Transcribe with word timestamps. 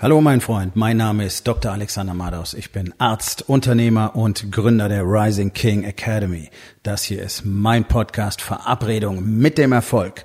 Hallo 0.00 0.20
mein 0.20 0.40
Freund, 0.40 0.76
mein 0.76 0.96
Name 0.96 1.24
ist 1.24 1.48
Dr. 1.48 1.72
Alexander 1.72 2.14
Madaus. 2.14 2.54
Ich 2.54 2.70
bin 2.70 2.94
Arzt, 2.98 3.48
Unternehmer 3.48 4.14
und 4.14 4.52
Gründer 4.52 4.88
der 4.88 5.02
Rising 5.02 5.52
King 5.52 5.82
Academy. 5.82 6.50
Das 6.84 7.02
hier 7.02 7.20
ist 7.20 7.44
mein 7.44 7.84
Podcast 7.84 8.40
Verabredung 8.40 9.24
mit 9.24 9.58
dem 9.58 9.72
Erfolg. 9.72 10.24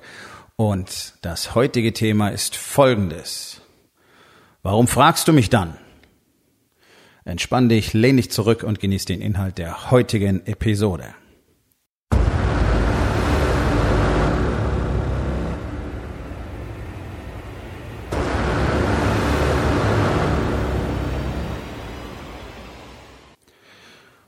Und 0.54 1.14
das 1.22 1.56
heutige 1.56 1.92
Thema 1.92 2.28
ist 2.28 2.54
folgendes. 2.54 3.62
Warum 4.62 4.86
fragst 4.86 5.26
du 5.26 5.32
mich 5.32 5.50
dann? 5.50 5.76
Entspann 7.24 7.68
dich, 7.68 7.94
lehn 7.94 8.16
dich 8.16 8.30
zurück 8.30 8.62
und 8.62 8.78
genieß 8.78 9.06
den 9.06 9.20
Inhalt 9.20 9.58
der 9.58 9.90
heutigen 9.90 10.46
Episode. 10.46 11.16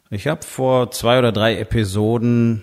Ich 0.09 0.29
habe 0.29 0.47
vor 0.47 0.93
zwei 0.93 1.19
oder 1.19 1.33
drei 1.33 1.59
Episoden 1.59 2.63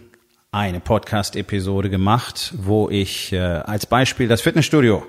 eine 0.54 0.80
Podcast-Episode 0.80 1.90
gemacht, 1.90 2.54
wo 2.56 2.90
ich 2.90 3.34
äh, 3.34 3.38
als 3.38 3.86
Beispiel 3.86 4.30
das 4.30 4.40
Fitnessstudio 4.40 5.06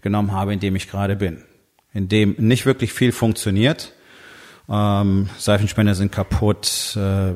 genommen 0.00 0.32
habe, 0.32 0.54
in 0.54 0.60
dem 0.60 0.76
ich 0.76 0.88
gerade 0.88 1.14
bin, 1.14 1.44
in 1.92 2.08
dem 2.08 2.36
nicht 2.38 2.64
wirklich 2.64 2.94
viel 2.94 3.12
funktioniert. 3.12 3.92
Ähm, 4.66 5.28
Seifenspender 5.36 5.94
sind 5.94 6.10
kaputt, 6.10 6.96
äh, 6.96 7.34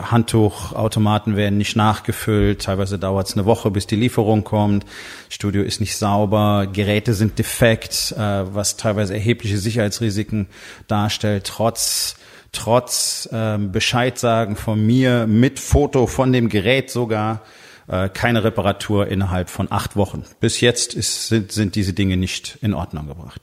Handtuchautomaten 0.00 1.36
werden 1.36 1.58
nicht 1.58 1.76
nachgefüllt, 1.76 2.62
teilweise 2.62 2.98
dauert 2.98 3.28
es 3.28 3.34
eine 3.34 3.44
Woche, 3.44 3.70
bis 3.70 3.86
die 3.86 3.96
Lieferung 3.96 4.44
kommt, 4.44 4.86
Studio 5.28 5.62
ist 5.62 5.78
nicht 5.78 5.94
sauber, 5.94 6.66
Geräte 6.72 7.12
sind 7.12 7.38
defekt, 7.38 8.14
äh, 8.16 8.54
was 8.54 8.78
teilweise 8.78 9.12
erhebliche 9.12 9.58
Sicherheitsrisiken 9.58 10.46
darstellt, 10.88 11.44
trotz 11.44 12.16
trotz 12.52 13.28
ähm, 13.32 13.72
Bescheid 13.72 14.18
sagen 14.18 14.56
von 14.56 14.84
mir 14.84 15.26
mit 15.26 15.58
Foto 15.58 16.06
von 16.06 16.32
dem 16.32 16.48
Gerät 16.48 16.90
sogar 16.90 17.42
äh, 17.88 18.08
keine 18.08 18.44
Reparatur 18.44 19.08
innerhalb 19.08 19.50
von 19.50 19.68
acht 19.70 19.96
Wochen. 19.96 20.24
Bis 20.40 20.60
jetzt 20.60 20.94
ist, 20.94 21.28
sind, 21.28 21.52
sind 21.52 21.74
diese 21.74 21.92
Dinge 21.92 22.16
nicht 22.16 22.58
in 22.62 22.74
Ordnung 22.74 23.06
gebracht. 23.06 23.40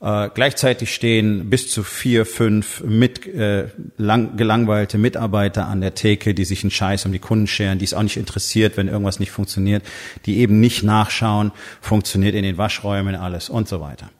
Äh, 0.00 0.28
gleichzeitig 0.34 0.94
stehen 0.94 1.48
bis 1.48 1.70
zu 1.70 1.82
vier, 1.82 2.26
fünf 2.26 2.82
mit 2.82 3.26
äh, 3.26 3.68
lang, 3.96 4.36
gelangweilte 4.36 4.98
Mitarbeiter 4.98 5.66
an 5.66 5.80
der 5.80 5.94
Theke, 5.94 6.34
die 6.34 6.44
sich 6.44 6.62
einen 6.62 6.70
Scheiß 6.70 7.06
um 7.06 7.12
die 7.12 7.18
Kunden 7.18 7.46
scheren, 7.46 7.78
die 7.78 7.86
es 7.86 7.94
auch 7.94 8.02
nicht 8.02 8.18
interessiert, 8.18 8.76
wenn 8.76 8.88
irgendwas 8.88 9.20
nicht 9.20 9.30
funktioniert, 9.30 9.82
die 10.26 10.38
eben 10.38 10.60
nicht 10.60 10.82
nachschauen, 10.82 11.52
funktioniert 11.80 12.34
in 12.34 12.42
den 12.42 12.58
Waschräumen 12.58 13.14
alles 13.14 13.48
und 13.48 13.68
so 13.68 13.80
weiter. 13.80 14.10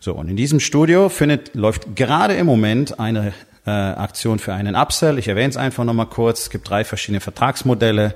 So, 0.00 0.14
und 0.14 0.28
in 0.28 0.36
diesem 0.36 0.58
Studio 0.58 1.08
findet, 1.08 1.54
läuft 1.54 1.94
gerade 1.94 2.34
im 2.34 2.46
Moment 2.46 2.98
eine 2.98 3.32
äh, 3.66 3.70
Aktion 3.70 4.38
für 4.38 4.54
einen 4.54 4.74
Upsell. 4.74 5.18
Ich 5.18 5.28
erwähne 5.28 5.50
es 5.50 5.56
einfach 5.56 5.84
nochmal 5.84 6.06
kurz. 6.06 6.42
Es 6.42 6.50
gibt 6.50 6.68
drei 6.68 6.84
verschiedene 6.84 7.20
Vertragsmodelle. 7.20 8.14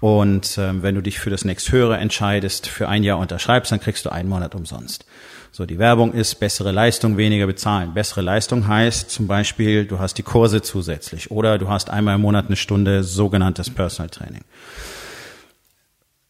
Und 0.00 0.56
ähm, 0.58 0.82
wenn 0.82 0.94
du 0.94 1.00
dich 1.00 1.18
für 1.18 1.30
das 1.30 1.44
nächsthöhere 1.44 1.96
entscheidest, 1.96 2.68
für 2.68 2.88
ein 2.88 3.02
Jahr 3.02 3.18
unterschreibst, 3.18 3.72
dann 3.72 3.80
kriegst 3.80 4.04
du 4.04 4.10
einen 4.10 4.28
Monat 4.28 4.54
umsonst. 4.54 5.04
So, 5.50 5.66
die 5.66 5.78
Werbung 5.78 6.12
ist 6.12 6.36
bessere 6.36 6.70
Leistung, 6.70 7.16
weniger 7.16 7.46
bezahlen. 7.46 7.94
Bessere 7.94 8.20
Leistung 8.20 8.68
heißt 8.68 9.10
zum 9.10 9.26
Beispiel, 9.26 9.86
du 9.86 9.98
hast 9.98 10.14
die 10.14 10.22
Kurse 10.22 10.62
zusätzlich 10.62 11.30
oder 11.30 11.58
du 11.58 11.68
hast 11.68 11.90
einmal 11.90 12.14
im 12.14 12.20
Monat 12.20 12.46
eine 12.46 12.56
Stunde 12.56 13.02
sogenanntes 13.02 13.70
Personal 13.70 14.10
Training. 14.10 14.44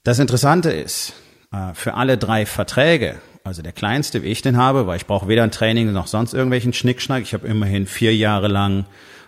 Das 0.05 0.19
Interessante 0.19 0.71
ist, 0.71 1.13
äh, 1.53 1.75
für 1.75 1.95
alle 1.95 2.17
drei 2.17 2.47
Verträge 2.47 3.17
also 3.49 3.63
der 3.63 3.73
kleinste, 3.73 4.23
wie 4.23 4.29
ich 4.29 4.43
den 4.43 4.57
habe, 4.57 4.87
weil 4.87 4.99
ich 4.99 5.07
brauche 5.07 5.27
weder 5.27 5.43
ein 5.43 5.51
Training 5.51 5.93
noch 5.93 6.07
sonst 6.07 6.35
irgendwelchen 6.35 6.73
Schnickschnack. 6.73 7.23
Ich 7.23 7.35
habe 7.35 7.49
immerhin 7.49 7.87
vier 7.87 8.15
Jahre 8.15 8.47
lang 8.47 8.85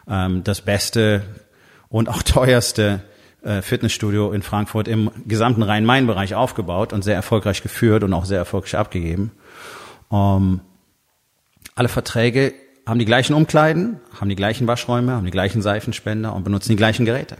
ähm, 0.08 0.44
das 0.44 0.60
beste 0.60 1.22
und 1.88 2.08
auch 2.08 2.22
teuerste 2.22 3.00
äh, 3.42 3.62
Fitnessstudio 3.62 4.32
in 4.32 4.42
Frankfurt 4.42 4.88
im 4.88 5.10
gesamten 5.26 5.62
Rhein-Main-Bereich 5.62 6.34
aufgebaut 6.34 6.92
und 6.92 7.02
sehr 7.02 7.14
erfolgreich 7.14 7.62
geführt 7.62 8.04
und 8.04 8.12
auch 8.12 8.26
sehr 8.26 8.38
erfolgreich 8.38 8.76
abgegeben. 8.76 9.32
Ähm, 10.12 10.60
alle 11.74 11.88
Verträge 11.88 12.52
haben 12.86 12.98
die 12.98 13.06
gleichen 13.06 13.34
Umkleiden, 13.34 14.00
haben 14.20 14.28
die 14.28 14.36
gleichen 14.36 14.66
Waschräume, 14.66 15.12
haben 15.12 15.24
die 15.24 15.30
gleichen 15.30 15.62
Seifenspender 15.62 16.34
und 16.34 16.44
benutzen 16.44 16.70
die 16.70 16.76
gleichen 16.76 17.06
Geräte. 17.06 17.36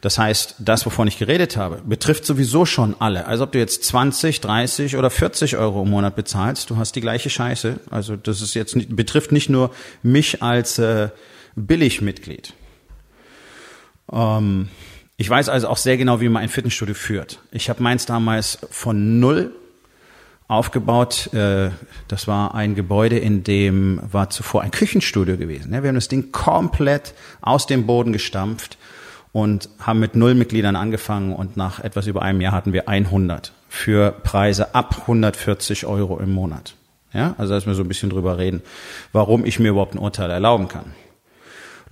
Das 0.00 0.18
heißt, 0.18 0.56
das, 0.58 0.86
wovon 0.86 1.08
ich 1.08 1.18
geredet 1.18 1.56
habe, 1.56 1.82
betrifft 1.84 2.24
sowieso 2.24 2.64
schon 2.64 2.96
alle. 2.98 3.26
Also 3.26 3.44
ob 3.44 3.52
du 3.52 3.58
jetzt 3.58 3.84
20, 3.84 4.40
30 4.40 4.96
oder 4.96 5.10
40 5.10 5.56
Euro 5.56 5.82
im 5.82 5.90
Monat 5.90 6.16
bezahlst, 6.16 6.70
du 6.70 6.76
hast 6.78 6.96
die 6.96 7.02
gleiche 7.02 7.28
Scheiße. 7.28 7.80
Also 7.90 8.16
das 8.16 8.40
ist 8.40 8.54
jetzt 8.54 8.76
nicht, 8.76 8.94
betrifft 8.96 9.30
nicht 9.30 9.50
nur 9.50 9.70
mich 10.02 10.42
als 10.42 10.78
äh, 10.78 11.10
Billigmitglied. 11.54 12.54
Ähm, 14.10 14.68
ich 15.18 15.28
weiß 15.28 15.50
also 15.50 15.68
auch 15.68 15.76
sehr 15.76 15.98
genau, 15.98 16.22
wie 16.22 16.30
man 16.30 16.42
ein 16.42 16.48
Fitnessstudio 16.48 16.94
führt. 16.94 17.40
Ich 17.52 17.68
habe 17.68 17.82
meins 17.82 18.06
damals 18.06 18.58
von 18.70 19.20
null 19.20 19.54
aufgebaut. 20.48 21.32
Äh, 21.34 21.72
das 22.08 22.26
war 22.26 22.54
ein 22.54 22.74
Gebäude, 22.74 23.18
in 23.18 23.44
dem 23.44 24.00
war 24.10 24.30
zuvor 24.30 24.62
ein 24.62 24.70
Küchenstudio 24.70 25.36
gewesen. 25.36 25.70
Wir 25.70 25.88
haben 25.88 25.94
das 25.94 26.08
Ding 26.08 26.32
komplett 26.32 27.12
aus 27.42 27.66
dem 27.66 27.86
Boden 27.86 28.14
gestampft 28.14 28.78
und 29.32 29.68
haben 29.78 30.00
mit 30.00 30.16
null 30.16 30.34
Mitgliedern 30.34 30.76
angefangen 30.76 31.32
und 31.32 31.56
nach 31.56 31.80
etwas 31.80 32.06
über 32.06 32.22
einem 32.22 32.40
Jahr 32.40 32.52
hatten 32.52 32.72
wir 32.72 32.88
100 32.88 33.52
für 33.68 34.10
Preise 34.10 34.74
ab 34.74 35.02
140 35.02 35.86
Euro 35.86 36.18
im 36.18 36.32
Monat. 36.32 36.74
Ja, 37.12 37.34
also 37.38 37.54
dass 37.54 37.66
wir 37.66 37.74
so 37.74 37.82
ein 37.82 37.88
bisschen 37.88 38.10
drüber 38.10 38.38
reden, 38.38 38.62
warum 39.12 39.44
ich 39.44 39.58
mir 39.58 39.70
überhaupt 39.70 39.94
ein 39.94 39.98
Urteil 39.98 40.30
erlauben 40.30 40.68
kann. 40.68 40.92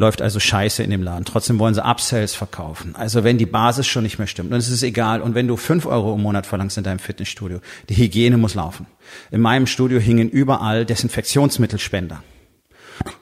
Läuft 0.01 0.23
also 0.23 0.39
scheiße 0.39 0.85
in 0.85 0.91
dem 0.91 1.03
Laden. 1.03 1.25
Trotzdem 1.25 1.59
wollen 1.59 1.75
sie 1.75 1.85
Upsells 1.85 2.33
verkaufen. 2.33 2.95
Also 2.95 3.25
wenn 3.25 3.37
die 3.37 3.47
Basis 3.47 3.89
schon 3.89 4.05
nicht 4.05 4.19
mehr 4.19 4.29
stimmt, 4.29 4.53
dann 4.53 4.61
ist 4.61 4.71
es 4.71 4.85
egal. 4.85 5.21
Und 5.21 5.35
wenn 5.35 5.49
du 5.49 5.57
fünf 5.57 5.87
Euro 5.87 6.15
im 6.15 6.23
Monat 6.23 6.47
verlangst 6.47 6.79
in 6.79 6.85
deinem 6.85 7.01
Fitnessstudio, 7.01 7.59
die 7.89 7.97
Hygiene 7.97 8.39
muss 8.39 8.55
laufen. 8.55 8.87
In 9.33 9.41
meinem 9.41 9.67
Studio 9.67 9.99
hingen 9.99 10.29
überall 10.29 10.87
Desinfektionsmittelspender. 10.87 12.23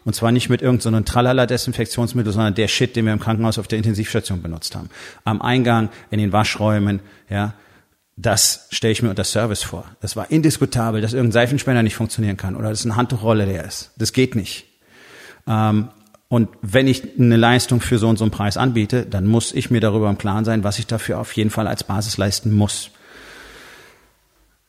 Und 0.04 0.14
zwar 0.14 0.32
nicht 0.32 0.48
mit 0.48 0.62
irgendeinem 0.62 1.04
so 1.04 1.12
Tralala-Desinfektionsmittel, 1.12 2.32
sondern 2.32 2.54
der 2.54 2.68
Shit, 2.68 2.96
den 2.96 3.06
wir 3.06 3.12
im 3.12 3.20
Krankenhaus 3.20 3.58
auf 3.58 3.68
der 3.68 3.78
Intensivstation 3.78 4.42
benutzt 4.42 4.74
haben. 4.74 4.88
Am 5.24 5.42
Eingang, 5.42 5.88
in 6.10 6.18
den 6.18 6.32
Waschräumen, 6.32 7.00
ja, 7.28 7.54
das 8.16 8.68
stelle 8.70 8.92
ich 8.92 9.02
mir 9.02 9.10
unter 9.10 9.24
Service 9.24 9.62
vor. 9.62 9.84
Das 10.00 10.16
war 10.16 10.30
indiskutabel, 10.30 11.02
dass 11.02 11.12
irgendein 11.12 11.32
Seifenspender 11.32 11.82
nicht 11.82 11.96
funktionieren 11.96 12.36
kann 12.36 12.56
oder 12.56 12.70
dass 12.70 12.84
eine 12.84 12.96
Handtuchrolle 12.96 13.44
leer 13.44 13.64
ist. 13.64 13.90
Das 13.96 14.12
geht 14.12 14.34
nicht. 14.34 14.64
Ähm, 15.46 15.88
und 16.28 16.48
wenn 16.62 16.88
ich 16.88 17.18
eine 17.18 17.36
Leistung 17.36 17.80
für 17.80 17.98
so 17.98 18.08
und 18.08 18.16
so 18.16 18.24
einen 18.24 18.30
Preis 18.32 18.56
anbiete, 18.56 19.06
dann 19.06 19.26
muss 19.26 19.52
ich 19.52 19.70
mir 19.70 19.80
darüber 19.80 20.10
im 20.10 20.18
Klaren 20.18 20.44
sein, 20.44 20.64
was 20.64 20.78
ich 20.78 20.86
dafür 20.86 21.20
auf 21.20 21.32
jeden 21.32 21.50
Fall 21.50 21.68
als 21.68 21.84
Basis 21.84 22.16
leisten 22.16 22.52
muss. 22.52 22.90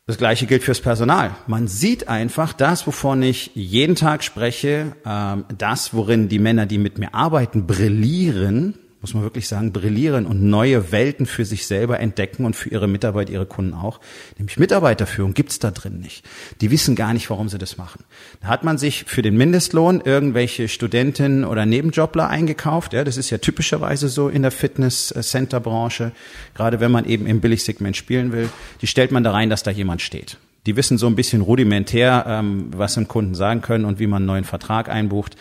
Das 0.08 0.18
gleiche 0.18 0.46
gilt 0.46 0.64
fürs 0.64 0.80
Personal. 0.80 1.36
Man 1.48 1.68
sieht 1.68 2.08
einfach 2.08 2.54
das, 2.54 2.88
wovon 2.88 3.22
ich 3.22 3.52
jeden 3.56 3.96
Tag 3.96 4.24
spreche, 4.24 4.96
ähm, 5.06 5.44
das, 5.58 5.94
worin 5.94 6.30
die 6.30 6.40
Männer, 6.40 6.66
die 6.66 6.78
mit 6.78 6.98
mir 6.98 7.14
arbeiten, 7.14 7.68
brillieren, 7.68 8.76
muss 9.08 9.14
man 9.14 9.24
wirklich 9.24 9.48
sagen, 9.48 9.72
brillieren 9.72 10.26
und 10.26 10.44
neue 10.44 10.92
Welten 10.92 11.26
für 11.26 11.46
sich 11.46 11.66
selber 11.66 12.02
entdecken 12.02 12.44
und 12.44 12.58
für 12.58 12.68
ihre 12.68 12.90
Mitarbeiter, 12.90 13.32
ihre 13.32 13.46
Kunden 13.46 13.74
auch. 13.74 14.02
Nämlich 14.38 14.60
Mitarbeiterführung 14.60 15.34
gibt's 15.34 15.60
da 15.60 15.72
drin 15.72 16.00
nicht. 16.00 16.26
Die 16.60 16.72
wissen 16.72 16.96
gar 16.98 17.14
nicht, 17.14 17.30
warum 17.30 17.48
sie 17.48 17.58
das 17.58 17.78
machen. 17.78 18.04
Da 18.42 18.48
hat 18.48 18.66
man 18.66 18.78
sich 18.78 19.06
für 19.06 19.22
den 19.22 19.38
Mindestlohn 19.38 20.02
irgendwelche 20.04 20.68
Studentinnen 20.68 21.46
oder 21.46 21.66
Nebenjobler 21.66 22.28
eingekauft. 22.28 22.92
Ja, 22.92 23.06
das 23.06 23.16
ist 23.16 23.30
ja 23.30 23.38
typischerweise 23.38 24.10
so 24.10 24.28
in 24.28 24.42
der 24.42 24.52
Fitness-Center-Branche. 24.52 26.12
Gerade 26.54 26.82
wenn 26.82 26.92
man 26.92 27.06
eben 27.06 27.28
im 27.28 27.40
Billigsegment 27.40 27.96
spielen 27.96 28.34
will. 28.34 28.50
Die 28.82 28.88
stellt 28.88 29.14
man 29.14 29.24
da 29.24 29.32
rein, 29.32 29.50
dass 29.50 29.64
da 29.64 29.72
jemand 29.72 30.02
steht. 30.02 30.38
Die 30.66 30.76
wissen 30.76 30.98
so 30.98 31.08
ein 31.08 31.16
bisschen 31.16 31.40
rudimentär, 31.40 32.26
ähm, 32.28 32.72
was 32.76 32.96
dem 32.96 33.08
Kunden 33.08 33.36
sagen 33.36 33.62
können 33.62 33.86
und 33.86 34.00
wie 34.00 34.08
man 34.08 34.18
einen 34.18 34.26
neuen 34.26 34.44
Vertrag 34.44 34.90
einbucht. 34.90 35.38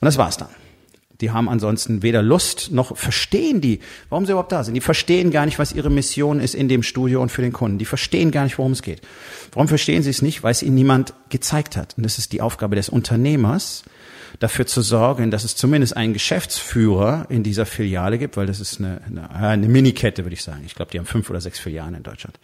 Und 0.00 0.06
das 0.06 0.18
war's 0.18 0.36
dann. 0.36 0.48
Die 1.20 1.30
haben 1.30 1.48
ansonsten 1.48 2.02
weder 2.02 2.22
Lust 2.22 2.72
noch 2.72 2.96
verstehen 2.96 3.60
die, 3.60 3.80
warum 4.08 4.26
sie 4.26 4.32
überhaupt 4.32 4.50
da 4.50 4.64
sind. 4.64 4.74
Die 4.74 4.80
verstehen 4.80 5.30
gar 5.30 5.46
nicht, 5.46 5.58
was 5.58 5.72
ihre 5.72 5.90
Mission 5.90 6.40
ist 6.40 6.54
in 6.54 6.68
dem 6.68 6.82
Studio 6.82 7.22
und 7.22 7.30
für 7.30 7.42
den 7.42 7.52
Kunden. 7.52 7.78
Die 7.78 7.84
verstehen 7.84 8.30
gar 8.30 8.44
nicht, 8.44 8.58
worum 8.58 8.72
es 8.72 8.82
geht. 8.82 9.00
Warum 9.52 9.68
verstehen 9.68 10.02
sie 10.02 10.10
es 10.10 10.22
nicht? 10.22 10.42
Weil 10.42 10.50
es 10.50 10.62
ihnen 10.62 10.74
niemand 10.74 11.14
gezeigt 11.28 11.76
hat. 11.76 11.94
Und 11.96 12.02
das 12.02 12.18
ist 12.18 12.32
die 12.32 12.40
Aufgabe 12.40 12.74
des 12.74 12.88
Unternehmers, 12.88 13.84
dafür 14.40 14.66
zu 14.66 14.82
sorgen, 14.82 15.30
dass 15.30 15.44
es 15.44 15.54
zumindest 15.54 15.96
einen 15.96 16.12
Geschäftsführer 16.12 17.26
in 17.28 17.44
dieser 17.44 17.66
Filiale 17.66 18.18
gibt, 18.18 18.36
weil 18.36 18.46
das 18.46 18.58
ist 18.58 18.80
eine, 18.80 19.00
eine, 19.06 19.30
eine 19.30 19.68
Minikette, 19.68 20.24
würde 20.24 20.34
ich 20.34 20.42
sagen. 20.42 20.62
Ich 20.66 20.74
glaube, 20.74 20.90
die 20.90 20.98
haben 20.98 21.06
fünf 21.06 21.30
oder 21.30 21.40
sechs 21.40 21.58
Filialen 21.58 21.94
in 21.94 22.02
Deutschland. 22.02 22.38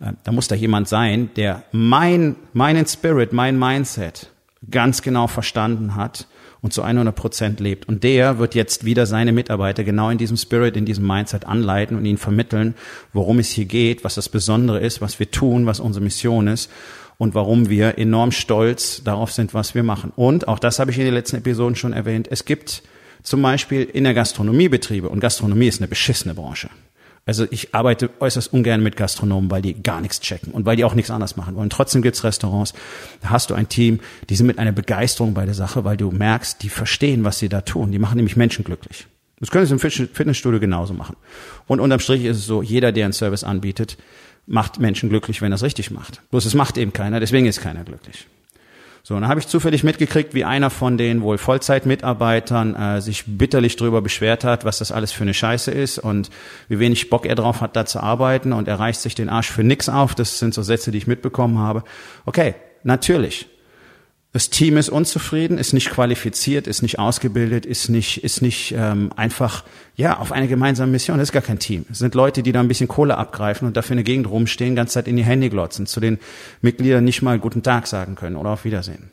Äh, 0.00 0.12
da 0.24 0.32
muss 0.32 0.48
da 0.48 0.54
jemand 0.54 0.88
sein, 0.88 1.30
der 1.36 1.64
mein, 1.72 2.36
meinen 2.52 2.86
Spirit, 2.86 3.32
mein 3.32 3.58
Mindset 3.58 4.30
ganz 4.70 5.02
genau 5.02 5.26
verstanden 5.26 5.94
hat 5.94 6.26
und 6.64 6.72
zu 6.72 6.80
100 6.80 7.14
Prozent 7.14 7.60
lebt. 7.60 7.86
Und 7.86 8.04
der 8.04 8.38
wird 8.38 8.54
jetzt 8.54 8.86
wieder 8.86 9.04
seine 9.04 9.32
Mitarbeiter 9.32 9.84
genau 9.84 10.08
in 10.08 10.16
diesem 10.16 10.38
Spirit, 10.38 10.78
in 10.78 10.86
diesem 10.86 11.06
Mindset 11.06 11.44
anleiten 11.44 11.94
und 11.94 12.06
ihnen 12.06 12.16
vermitteln, 12.16 12.74
worum 13.12 13.38
es 13.38 13.50
hier 13.50 13.66
geht, 13.66 14.02
was 14.02 14.14
das 14.14 14.30
Besondere 14.30 14.80
ist, 14.80 15.02
was 15.02 15.18
wir 15.18 15.30
tun, 15.30 15.66
was 15.66 15.78
unsere 15.78 16.02
Mission 16.02 16.48
ist 16.48 16.70
und 17.18 17.34
warum 17.34 17.68
wir 17.68 17.98
enorm 17.98 18.32
stolz 18.32 19.02
darauf 19.04 19.30
sind, 19.30 19.52
was 19.52 19.74
wir 19.74 19.82
machen. 19.82 20.10
Und 20.16 20.48
auch 20.48 20.58
das 20.58 20.78
habe 20.78 20.90
ich 20.90 20.98
in 20.98 21.04
den 21.04 21.12
letzten 21.12 21.36
Episoden 21.36 21.76
schon 21.76 21.92
erwähnt. 21.92 22.28
Es 22.30 22.46
gibt 22.46 22.82
zum 23.22 23.42
Beispiel 23.42 23.82
in 23.82 24.04
der 24.04 24.14
Gastronomie 24.14 24.70
Betriebe 24.70 25.10
und 25.10 25.20
Gastronomie 25.20 25.66
ist 25.66 25.82
eine 25.82 25.88
beschissene 25.88 26.32
Branche. 26.32 26.70
Also 27.26 27.46
ich 27.50 27.74
arbeite 27.74 28.10
äußerst 28.20 28.52
ungern 28.52 28.82
mit 28.82 28.96
Gastronomen, 28.96 29.50
weil 29.50 29.62
die 29.62 29.82
gar 29.82 30.00
nichts 30.00 30.20
checken 30.20 30.52
und 30.52 30.66
weil 30.66 30.76
die 30.76 30.84
auch 30.84 30.94
nichts 30.94 31.10
anders 31.10 31.36
machen 31.36 31.56
wollen. 31.56 31.70
Trotzdem 31.70 32.02
gibt's 32.02 32.22
Restaurants, 32.22 32.74
da 33.22 33.30
hast 33.30 33.50
du 33.50 33.54
ein 33.54 33.68
Team, 33.68 34.00
die 34.28 34.36
sind 34.36 34.46
mit 34.46 34.58
einer 34.58 34.72
Begeisterung 34.72 35.32
bei 35.32 35.46
der 35.46 35.54
Sache, 35.54 35.84
weil 35.84 35.96
du 35.96 36.10
merkst, 36.10 36.62
die 36.62 36.68
verstehen, 36.68 37.24
was 37.24 37.38
sie 37.38 37.48
da 37.48 37.62
tun. 37.62 37.92
Die 37.92 37.98
machen 37.98 38.16
nämlich 38.16 38.36
Menschen 38.36 38.64
glücklich. 38.64 39.06
Das 39.40 39.50
können 39.50 39.66
sie 39.66 39.72
im 39.72 39.80
Fitnessstudio 39.80 40.60
genauso 40.60 40.94
machen. 40.94 41.16
Und 41.66 41.80
unterm 41.80 42.00
Strich 42.00 42.24
ist 42.24 42.38
es 42.38 42.46
so, 42.46 42.62
jeder, 42.62 42.92
der 42.92 43.04
einen 43.04 43.12
Service 43.12 43.42
anbietet, 43.42 43.96
macht 44.46 44.78
Menschen 44.78 45.08
glücklich, 45.08 45.40
wenn 45.40 45.52
er 45.52 45.56
es 45.56 45.62
richtig 45.62 45.90
macht. 45.90 46.20
Bloß 46.30 46.44
es 46.44 46.54
macht 46.54 46.76
eben 46.76 46.92
keiner, 46.92 47.20
deswegen 47.20 47.46
ist 47.46 47.60
keiner 47.60 47.84
glücklich. 47.84 48.26
So, 49.06 49.14
und 49.14 49.20
dann 49.20 49.28
habe 49.28 49.38
ich 49.38 49.46
zufällig 49.46 49.84
mitgekriegt, 49.84 50.32
wie 50.32 50.46
einer 50.46 50.70
von 50.70 50.96
den 50.96 51.20
wohl 51.20 51.36
Vollzeitmitarbeitern 51.36 52.74
äh, 52.74 53.00
sich 53.02 53.24
bitterlich 53.26 53.76
darüber 53.76 54.00
beschwert 54.00 54.44
hat, 54.44 54.64
was 54.64 54.78
das 54.78 54.92
alles 54.92 55.12
für 55.12 55.24
eine 55.24 55.34
Scheiße 55.34 55.70
ist 55.70 55.98
und 55.98 56.30
wie 56.68 56.78
wenig 56.78 57.10
Bock 57.10 57.26
er 57.26 57.34
drauf 57.34 57.60
hat, 57.60 57.76
da 57.76 57.84
zu 57.84 58.00
arbeiten 58.00 58.54
und 58.54 58.66
er 58.66 58.80
reißt 58.80 59.02
sich 59.02 59.14
den 59.14 59.28
Arsch 59.28 59.50
für 59.50 59.62
nix 59.62 59.90
auf. 59.90 60.14
Das 60.14 60.38
sind 60.38 60.54
so 60.54 60.62
Sätze, 60.62 60.90
die 60.90 60.96
ich 60.96 61.06
mitbekommen 61.06 61.58
habe. 61.58 61.84
Okay, 62.24 62.54
natürlich. 62.82 63.46
Das 64.34 64.50
Team 64.50 64.76
ist 64.78 64.88
unzufrieden, 64.88 65.58
ist 65.58 65.74
nicht 65.74 65.90
qualifiziert, 65.90 66.66
ist 66.66 66.82
nicht 66.82 66.98
ausgebildet, 66.98 67.64
ist 67.64 67.88
nicht, 67.88 68.24
ist 68.24 68.42
nicht 68.42 68.74
ähm, 68.76 69.12
einfach 69.14 69.62
ja 69.94 70.18
auf 70.18 70.32
eine 70.32 70.48
gemeinsame 70.48 70.90
Mission. 70.90 71.18
Das 71.18 71.28
ist 71.28 71.32
gar 71.32 71.40
kein 71.40 71.60
Team. 71.60 71.86
Es 71.88 72.00
sind 72.00 72.16
Leute, 72.16 72.42
die 72.42 72.50
da 72.50 72.58
ein 72.58 72.66
bisschen 72.66 72.88
Kohle 72.88 73.16
abgreifen 73.16 73.68
und 73.68 73.76
dafür 73.76 73.92
in 73.92 73.98
der 73.98 74.04
Gegend 74.04 74.28
rumstehen, 74.28 74.74
ganze 74.74 74.94
Zeit 74.94 75.06
in 75.06 75.14
die 75.14 75.22
Hände 75.22 75.50
glotzen, 75.50 75.86
zu 75.86 76.00
den 76.00 76.18
Mitgliedern 76.62 77.04
nicht 77.04 77.22
mal 77.22 77.38
guten 77.38 77.62
Tag 77.62 77.86
sagen 77.86 78.16
können 78.16 78.34
oder 78.34 78.50
auf 78.50 78.64
Wiedersehen. 78.64 79.12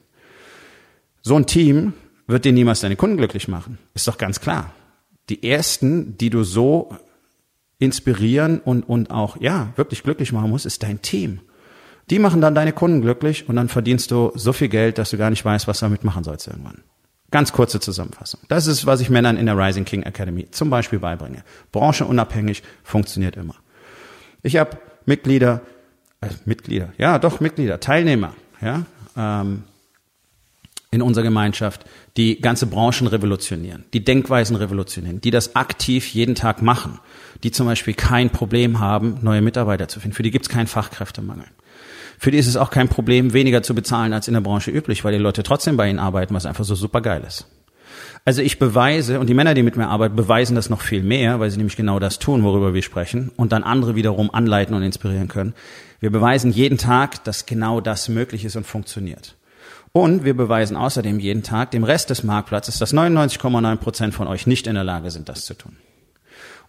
So 1.22 1.36
ein 1.36 1.46
Team 1.46 1.94
wird 2.26 2.44
dir 2.44 2.52
niemals 2.52 2.80
deine 2.80 2.96
Kunden 2.96 3.18
glücklich 3.18 3.48
machen. 3.48 3.78
Ist 3.94 4.08
doch 4.08 4.18
ganz 4.18 4.42
klar. 4.42 4.74
Die 5.30 5.48
ersten, 5.48 6.18
die 6.18 6.32
du 6.32 6.44
so 6.44 6.98
inspirieren 7.78 8.60
und, 8.60 8.90
und 8.90 9.12
auch, 9.12 9.40
ja, 9.40 9.72
wirklich 9.76 10.02
glücklich 10.02 10.32
machen 10.32 10.50
musst, 10.50 10.66
ist 10.66 10.82
dein 10.82 11.04
Team. 11.04 11.42
Die 12.10 12.20
machen 12.20 12.42
dann 12.42 12.56
deine 12.56 12.74
Kunden 12.74 13.02
glücklich 13.02 13.48
und 13.48 13.56
dann 13.56 13.70
verdienst 13.70 14.12
du 14.12 14.32
so 14.36 14.54
viel 14.54 14.70
Geld, 14.70 14.98
dass 14.98 15.12
du 15.12 15.18
gar 15.18 15.30
nicht 15.30 15.46
weißt, 15.46 15.68
was 15.68 15.80
du 15.80 15.86
damit 15.86 16.04
machen 16.04 16.24
sollst 16.24 16.48
irgendwann. 16.48 16.84
Ganz 17.32 17.54
kurze 17.54 17.80
Zusammenfassung. 17.80 18.42
Das 18.50 18.68
ist, 18.68 18.86
was 18.86 19.00
ich 19.00 19.10
Männern 19.10 19.38
in 19.38 19.46
der 19.46 19.58
Rising 19.58 19.86
King 19.86 20.04
Academy 20.04 20.50
zum 20.52 20.70
Beispiel 20.70 21.00
beibringe. 21.00 21.44
Branchenunabhängig 21.72 22.62
funktioniert 22.84 23.38
immer. 23.38 23.56
Ich 24.44 24.58
habe 24.58 24.78
Mitglieder, 25.06 25.62
äh, 26.20 26.28
Mitglieder, 26.46 26.90
ja 26.98 27.20
doch 27.20 27.40
Mitglieder, 27.40 27.80
Teilnehmer, 27.80 28.34
ja, 28.62 28.84
ähm, 29.16 29.64
in 30.92 31.02
unserer 31.02 31.24
Gemeinschaft, 31.24 31.86
die 32.18 32.42
ganze 32.42 32.68
Branchen 32.68 33.08
revolutionieren, 33.08 33.86
die 33.94 34.04
Denkweisen 34.04 34.58
revolutionieren, 34.58 35.22
die 35.22 35.32
das 35.32 35.56
aktiv 35.56 36.14
jeden 36.14 36.36
Tag 36.36 36.62
machen, 36.62 37.00
die 37.44 37.52
zum 37.52 37.66
Beispiel 37.66 37.94
kein 37.94 38.30
Problem 38.30 38.80
haben, 38.80 39.20
neue 39.22 39.42
Mitarbeiter 39.42 39.88
zu 39.88 40.02
finden. 40.02 40.16
Für 40.16 40.24
die 40.24 40.32
gibt 40.32 40.46
es 40.46 40.50
keinen 40.50 40.68
Fachkräftemangel. 40.68 41.46
Für 42.22 42.30
die 42.30 42.38
ist 42.38 42.46
es 42.46 42.56
auch 42.56 42.70
kein 42.70 42.88
Problem, 42.88 43.34
weniger 43.34 43.64
zu 43.64 43.74
bezahlen 43.74 44.14
als 44.14 44.28
in 44.28 44.36
der 44.36 44.42
Branche 44.42 44.70
üblich, 44.70 45.04
weil 45.04 45.12
die 45.12 45.18
Leute 45.18 45.42
trotzdem 45.42 45.76
bei 45.76 45.90
ihnen 45.90 45.98
arbeiten, 45.98 46.36
was 46.36 46.46
einfach 46.46 46.64
so 46.64 46.76
super 46.76 47.02
geil 47.02 47.24
ist. 47.26 47.48
Also 48.26 48.44
ich 48.44 48.60
beweise, 48.60 49.20
und 49.20 49.26
die 49.26 49.34
Männer, 49.34 49.56
die 49.56 49.64
mit 49.64 49.76
mir 49.76 49.88
arbeiten, 49.88 50.16
beweisen 50.16 50.54
das 50.54 50.70
noch 50.70 50.82
viel 50.82 51.02
mehr, 51.02 51.40
weil 51.40 51.50
sie 51.50 51.58
nämlich 51.58 51.78
genau 51.78 51.98
das 51.98 52.20
tun, 52.20 52.44
worüber 52.44 52.76
wir 52.76 52.84
sprechen, 52.84 53.32
und 53.38 53.52
dann 53.52 53.64
andere 53.64 53.96
wiederum 53.96 54.30
anleiten 54.32 54.76
und 54.76 54.84
inspirieren 54.84 55.30
können. 55.30 55.56
Wir 56.00 56.12
beweisen 56.12 56.52
jeden 56.52 56.78
Tag, 56.78 57.24
dass 57.24 57.48
genau 57.48 57.82
das 57.82 58.08
möglich 58.08 58.46
ist 58.46 58.56
und 58.56 58.68
funktioniert. 58.68 59.36
Und 59.92 60.24
wir 60.24 60.38
beweisen 60.38 60.78
außerdem 60.78 61.20
jeden 61.20 61.42
Tag 61.42 61.72
dem 61.72 61.84
Rest 61.84 62.12
des 62.12 62.22
Marktplatzes, 62.22 62.78
dass 62.78 62.94
99,9 62.94 63.78
Prozent 63.78 64.14
von 64.14 64.28
euch 64.28 64.46
nicht 64.46 64.68
in 64.68 64.76
der 64.76 64.84
Lage 64.84 65.10
sind, 65.10 65.28
das 65.28 65.46
zu 65.46 65.56
tun. 65.56 65.76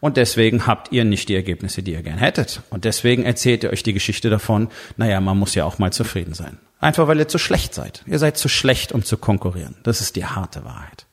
Und 0.01 0.17
deswegen 0.17 0.67
habt 0.67 0.91
ihr 0.91 1.05
nicht 1.05 1.29
die 1.29 1.35
Ergebnisse, 1.35 1.83
die 1.83 1.93
ihr 1.93 2.03
gern 2.03 2.19
hättet. 2.19 2.63
Und 2.71 2.85
deswegen 2.85 3.25
erzählt 3.25 3.63
ihr 3.63 3.71
euch 3.71 3.85
die 3.85 3.93
Geschichte 3.93 4.31
davon, 4.31 4.69
naja, 4.97 5.21
man 5.21 5.39
muss 5.39 5.55
ja 5.55 5.65
auch 5.65 5.79
mal 5.79 5.93
zufrieden 5.93 6.35
sein. 6.35 6.59
Einfach 6.81 7.07
weil 7.07 7.21
ihr 7.21 7.29
zu 7.29 7.39
schlecht 7.39 7.73
seid. 7.75 8.03
Ihr 8.07 8.19
seid 8.19 8.37
zu 8.37 8.49
schlecht, 8.49 8.91
um 8.91 9.05
zu 9.05 9.17
konkurrieren. 9.17 9.77
Das 9.85 10.01
ist 10.01 10.17
die 10.17 10.27
harte 10.27 10.65
Wahrheit. 10.65 11.07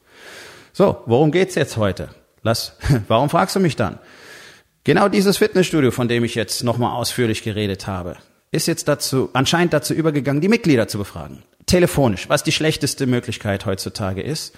So, 0.74 1.04
worum 1.06 1.32
geht's 1.32 1.54
jetzt 1.54 1.78
heute? 1.78 2.10
Lass, 2.42 2.78
warum 3.08 3.30
fragst 3.30 3.56
du 3.56 3.60
mich 3.60 3.76
dann? 3.76 4.00
Genau 4.86 5.08
dieses 5.08 5.38
Fitnessstudio, 5.38 5.92
von 5.92 6.08
dem 6.08 6.24
ich 6.24 6.34
jetzt 6.34 6.64
nochmal 6.64 6.96
ausführlich 6.96 7.44
geredet 7.44 7.86
habe, 7.86 8.18
ist 8.52 8.66
jetzt 8.66 8.88
dazu, 8.88 9.30
anscheinend 9.34 9.74
dazu 9.74 9.94
übergegangen, 9.94 10.42
die 10.42 10.48
Mitglieder 10.48 10.88
zu 10.88 10.98
befragen. 10.98 11.44
Telefonisch, 11.68 12.28
was 12.30 12.42
die 12.42 12.52
schlechteste 12.52 13.06
Möglichkeit 13.06 13.68
heutzutage 13.68 14.24
ist 14.24 14.56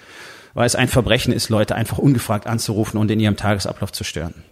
weil 0.54 0.66
es 0.66 0.74
ein 0.74 0.88
Verbrechen 0.88 1.32
ist, 1.32 1.48
Leute 1.48 1.74
einfach 1.74 1.98
ungefragt 1.98 2.46
anzurufen 2.46 2.98
und 2.98 3.10
in 3.10 3.20
ihrem 3.20 3.36
Tagesablauf 3.36 3.92
zu 3.92 4.04
stören. 4.04 4.44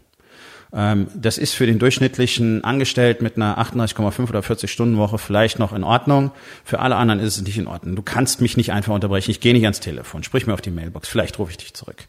Ähm, 0.73 1.09
das 1.15 1.39
ist 1.39 1.55
für 1.55 1.67
den 1.67 1.79
durchschnittlichen 1.79 2.65
Angestellten 2.65 3.25
mit 3.25 3.37
einer 3.37 3.59
38,5 3.59 4.29
oder 4.29 4.43
40 4.43 4.71
Stunden 4.71 4.97
Woche 4.99 5.19
vielleicht 5.19 5.59
noch 5.59 5.73
in 5.73 5.85
Ordnung. 5.85 6.31
Für 6.65 6.81
alle 6.81 6.97
anderen 6.97 7.21
ist 7.21 7.37
es 7.37 7.43
nicht 7.43 7.59
in 7.59 7.67
Ordnung. 7.67 7.97
Du 7.97 8.03
kannst 8.03 8.41
mich 8.41 8.57
nicht 8.57 8.73
einfach 8.73 8.95
unterbrechen. 8.95 9.31
Ich 9.31 9.41
gehe 9.41 9.53
nicht 9.53 9.65
ans 9.65 9.81
Telefon. 9.81 10.23
Sprich 10.23 10.47
mir 10.47 10.55
auf 10.55 10.61
die 10.61 10.71
Mailbox. 10.71 11.09
Vielleicht 11.09 11.39
rufe 11.39 11.51
ich 11.51 11.59
dich 11.59 11.75
zurück. 11.75 12.07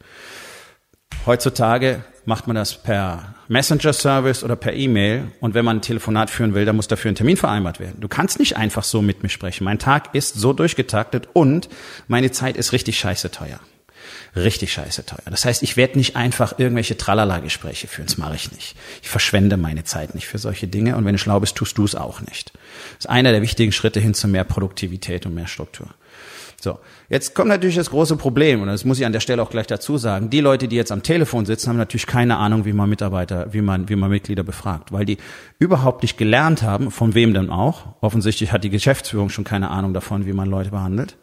Heutzutage 1.25 2.03
macht 2.25 2.47
man 2.47 2.55
das 2.55 2.81
per 2.81 3.35
Messenger-Service 3.47 4.43
oder 4.43 4.55
per 4.55 4.73
E-Mail. 4.73 5.31
Und 5.39 5.53
wenn 5.53 5.65
man 5.65 5.77
ein 5.77 5.81
Telefonat 5.81 6.29
führen 6.29 6.53
will, 6.53 6.65
dann 6.65 6.75
muss 6.75 6.87
dafür 6.87 7.11
ein 7.11 7.15
Termin 7.15 7.37
vereinbart 7.37 7.79
werden. 7.79 7.99
Du 7.99 8.07
kannst 8.07 8.39
nicht 8.39 8.57
einfach 8.57 8.83
so 8.83 9.01
mit 9.01 9.23
mir 9.23 9.29
sprechen. 9.29 9.63
Mein 9.63 9.79
Tag 9.79 10.13
ist 10.13 10.35
so 10.35 10.53
durchgetaktet 10.53 11.29
und 11.33 11.67
meine 12.07 12.31
Zeit 12.31 12.57
ist 12.57 12.73
richtig 12.73 12.99
scheiße 12.99 13.31
teuer 13.31 13.59
richtig 14.35 14.73
scheiße 14.73 15.05
teuer. 15.05 15.29
Das 15.29 15.45
heißt, 15.45 15.63
ich 15.63 15.77
werde 15.77 15.97
nicht 15.97 16.15
einfach 16.15 16.59
irgendwelche 16.59 16.97
Tralala-Gespräche 16.97 17.87
führen. 17.87 18.07
Das 18.07 18.17
mache 18.17 18.35
ich 18.35 18.51
nicht. 18.51 18.75
Ich 19.01 19.09
verschwende 19.09 19.57
meine 19.57 19.83
Zeit 19.83 20.15
nicht 20.15 20.27
für 20.27 20.37
solche 20.37 20.67
Dinge. 20.67 20.95
Und 20.95 21.05
wenn 21.05 21.13
du 21.13 21.19
schlau 21.19 21.39
bist, 21.39 21.55
tust 21.55 21.77
du 21.77 21.85
es 21.85 21.95
auch 21.95 22.21
nicht. 22.21 22.51
Das 22.97 23.05
ist 23.05 23.09
einer 23.09 23.31
der 23.31 23.41
wichtigen 23.41 23.71
Schritte 23.71 23.99
hin 23.99 24.13
zu 24.13 24.27
mehr 24.27 24.43
Produktivität 24.43 25.25
und 25.25 25.33
mehr 25.33 25.47
Struktur. 25.47 25.87
So, 26.61 26.77
jetzt 27.09 27.33
kommt 27.33 27.49
natürlich 27.49 27.75
das 27.75 27.89
große 27.89 28.17
Problem, 28.17 28.61
und 28.61 28.67
das 28.67 28.85
muss 28.85 28.99
ich 28.99 29.05
an 29.07 29.13
der 29.13 29.19
Stelle 29.19 29.41
auch 29.41 29.49
gleich 29.49 29.65
dazu 29.65 29.97
sagen. 29.97 30.29
Die 30.29 30.41
Leute, 30.41 30.67
die 30.67 30.75
jetzt 30.75 30.91
am 30.91 31.01
Telefon 31.01 31.47
sitzen, 31.47 31.69
haben 31.69 31.77
natürlich 31.77 32.05
keine 32.05 32.37
Ahnung, 32.37 32.65
wie 32.65 32.73
man 32.73 32.87
Mitarbeiter, 32.87 33.51
wie 33.51 33.61
man, 33.61 33.89
wie 33.89 33.95
man 33.95 34.11
Mitglieder 34.11 34.43
befragt, 34.43 34.91
weil 34.91 35.05
die 35.05 35.17
überhaupt 35.57 36.03
nicht 36.03 36.19
gelernt 36.19 36.61
haben, 36.61 36.91
von 36.91 37.15
wem 37.15 37.33
denn 37.33 37.49
auch. 37.49 37.95
Offensichtlich 38.01 38.51
hat 38.51 38.63
die 38.63 38.69
Geschäftsführung 38.69 39.29
schon 39.29 39.43
keine 39.43 39.71
Ahnung 39.71 39.95
davon, 39.95 40.27
wie 40.27 40.33
man 40.33 40.47
Leute 40.51 40.69
behandelt. 40.69 41.17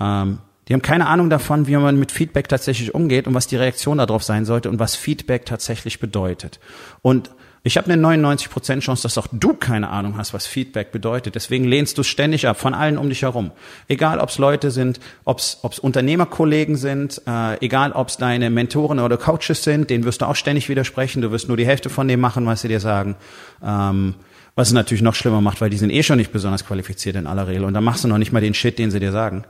Ähm, 0.00 0.38
die 0.68 0.72
haben 0.72 0.82
keine 0.82 1.06
Ahnung 1.06 1.30
davon, 1.30 1.66
wie 1.66 1.76
man 1.76 1.98
mit 1.98 2.12
Feedback 2.12 2.48
tatsächlich 2.48 2.94
umgeht 2.94 3.26
und 3.26 3.34
was 3.34 3.46
die 3.46 3.56
Reaktion 3.56 3.98
darauf 3.98 4.22
sein 4.22 4.44
sollte 4.44 4.70
und 4.70 4.78
was 4.78 4.96
Feedback 4.96 5.44
tatsächlich 5.44 6.00
bedeutet. 6.00 6.58
Und 7.02 7.30
ich 7.66 7.78
habe 7.78 7.90
eine 7.90 8.06
99% 8.06 8.80
Chance, 8.80 9.04
dass 9.04 9.16
auch 9.16 9.26
du 9.32 9.54
keine 9.54 9.88
Ahnung 9.88 10.18
hast, 10.18 10.34
was 10.34 10.46
Feedback 10.46 10.92
bedeutet. 10.92 11.34
Deswegen 11.34 11.64
lehnst 11.64 11.96
du 11.96 12.02
ständig 12.02 12.46
ab 12.46 12.60
von 12.60 12.74
allen 12.74 12.98
um 12.98 13.08
dich 13.08 13.22
herum. 13.22 13.52
Egal, 13.88 14.18
ob 14.18 14.28
es 14.28 14.36
Leute 14.36 14.70
sind, 14.70 15.00
ob 15.24 15.38
es 15.38 15.54
Unternehmerkollegen 15.80 16.76
sind, 16.76 17.22
äh, 17.26 17.58
egal, 17.64 17.92
ob 17.92 18.08
es 18.08 18.18
deine 18.18 18.50
Mentoren 18.50 19.00
oder 19.00 19.16
Coaches 19.16 19.64
sind, 19.64 19.88
denen 19.88 20.04
wirst 20.04 20.20
du 20.20 20.26
auch 20.26 20.36
ständig 20.36 20.68
widersprechen. 20.68 21.22
Du 21.22 21.30
wirst 21.30 21.48
nur 21.48 21.56
die 21.56 21.64
Hälfte 21.64 21.88
von 21.88 22.06
dem 22.06 22.20
machen, 22.20 22.44
was 22.44 22.60
sie 22.60 22.68
dir 22.68 22.80
sagen. 22.80 23.16
Ähm, 23.64 24.14
was 24.56 24.68
es 24.68 24.74
natürlich 24.74 25.02
noch 25.02 25.14
schlimmer 25.14 25.40
macht, 25.40 25.62
weil 25.62 25.70
die 25.70 25.78
sind 25.78 25.90
eh 25.90 26.02
schon 26.02 26.18
nicht 26.18 26.32
besonders 26.32 26.66
qualifiziert 26.66 27.16
in 27.16 27.26
aller 27.26 27.48
Regel. 27.48 27.64
Und 27.64 27.72
dann 27.72 27.82
machst 27.82 28.04
du 28.04 28.08
noch 28.08 28.18
nicht 28.18 28.30
mal 28.30 28.40
den 28.40 28.54
Shit, 28.54 28.78
den 28.78 28.90
sie 28.90 29.00
dir 29.00 29.10
sagen. 29.10 29.44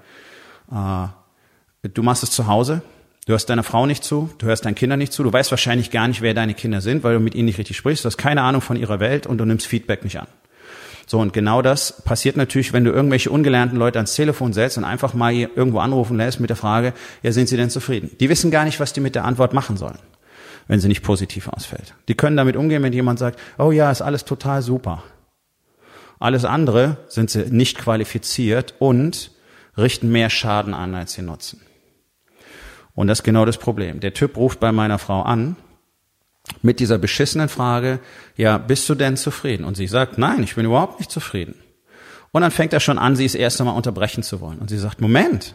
Äh, 0.71 1.09
du 1.89 2.03
machst 2.03 2.23
es 2.23 2.31
zu 2.31 2.47
Hause, 2.47 2.83
du 3.27 3.33
hörst 3.33 3.49
deiner 3.51 3.63
Frau 3.63 3.87
nicht 3.87 4.05
zu, 4.05 4.31
du 4.39 4.47
hörst 4.47 4.65
deinen 4.65 4.75
Kindern 4.75 4.99
nicht 4.99 5.13
zu, 5.13 5.23
du 5.23 5.33
weißt 5.33 5.51
wahrscheinlich 5.51 5.91
gar 5.91 6.09
nicht, 6.09 6.23
wer 6.23 6.35
deine 6.35 6.55
Kinder 6.55 6.81
sind, 6.81 7.05
weil 7.05 7.15
du 7.15 7.21
mit 7.21 7.35
ihnen 7.35 7.47
nicht 7.47 7.59
richtig 7.59 7.77
sprichst, 7.77 8.05
du 8.05 8.07
hast 8.07 8.19
keine 8.19 8.43
Ahnung 8.43 8.61
von 8.61 8.77
ihrer 8.77 9.01
Welt 9.01 9.27
und 9.27 9.39
du 9.39 9.45
nimmst 9.45 9.67
Feedback 9.67 10.05
nicht 10.05 10.19
an. 10.19 10.27
So, 11.07 11.21
und 11.21 11.33
genau 11.35 11.61
das 11.61 12.03
passiert 12.03 12.37
natürlich, 12.37 12.73
wenn 12.73 12.85
du 12.85 12.91
irgendwelche 12.91 13.31
ungelernten 13.31 13.79
Leute 13.79 13.99
ans 13.99 14.15
Telefon 14.15 14.55
setzt 14.55 14.79
und 14.79 14.85
einfach 14.85 15.13
mal 15.13 15.33
irgendwo 15.35 15.81
anrufen 15.81 16.17
lässt 16.17 16.41
mit 16.41 16.49
der 16.49 16.57
Frage, 16.57 16.95
ja, 17.23 17.31
sind 17.33 17.49
sie 17.49 17.59
denn 17.59 17.69
zufrieden? 17.69 18.11
Die 18.21 18.31
wissen 18.31 18.51
gar 18.51 18.65
nicht, 18.65 18.81
was 18.81 18.95
die 18.95 19.01
mit 19.01 19.15
der 19.15 19.25
Antwort 19.25 19.53
machen 19.53 19.77
sollen, 19.77 19.99
wenn 20.67 20.81
sie 20.81 20.89
nicht 20.89 21.03
positiv 21.03 21.49
ausfällt. 21.49 21.95
Die 22.09 22.15
können 22.15 22.39
damit 22.39 22.57
umgehen, 22.57 22.83
wenn 22.83 22.93
jemand 22.95 23.19
sagt, 23.19 23.39
oh 23.59 23.71
ja, 23.71 23.91
ist 23.91 24.01
alles 24.01 24.25
total 24.25 24.63
super. 24.63 25.03
Alles 26.19 26.47
andere 26.47 26.97
sind 27.09 27.29
sie 27.29 27.45
nicht 27.51 27.77
qualifiziert 27.77 28.75
und 28.79 29.31
richten 29.77 30.11
mehr 30.11 30.31
Schaden 30.31 30.75
an, 30.75 30.95
als 30.95 31.13
sie 31.15 31.23
nutzen. 31.23 31.61
Und 32.95 33.09
das 33.09 33.21
ist 33.21 33.25
genau 33.25 33.45
das 33.45 33.59
Problem. 33.59 34.01
Der 34.01 34.15
Typ 34.15 34.37
ruft 34.37 34.61
bei 34.61 34.73
meiner 34.73 34.99
Frau 34.99 35.23
an 35.23 35.57
mit 36.63 36.79
dieser 36.79 36.99
beschissenen 36.99 37.49
Frage, 37.49 38.01
ja, 38.37 38.59
bist 38.59 38.89
du 38.89 38.95
denn 38.95 39.17
zufrieden? 39.17 39.65
Und 39.65 39.77
sie 39.77 39.87
sagt, 39.87 40.19
nein, 40.19 40.43
ich 40.43 40.55
bin 40.55 40.67
überhaupt 40.67 41.01
nicht 41.01 41.11
zufrieden. 41.11 41.57
Und 42.33 42.43
dann 42.43 42.51
fängt 42.51 42.73
er 42.73 42.81
schon 42.81 42.99
an, 42.99 43.17
sie 43.17 43.25
das 43.25 43.35
erste 43.35 43.65
Mal 43.65 43.73
unterbrechen 43.73 44.23
zu 44.23 44.41
wollen. 44.41 44.59
Und 44.59 44.69
sie 44.69 44.79
sagt, 44.79 45.01
Moment, 45.01 45.55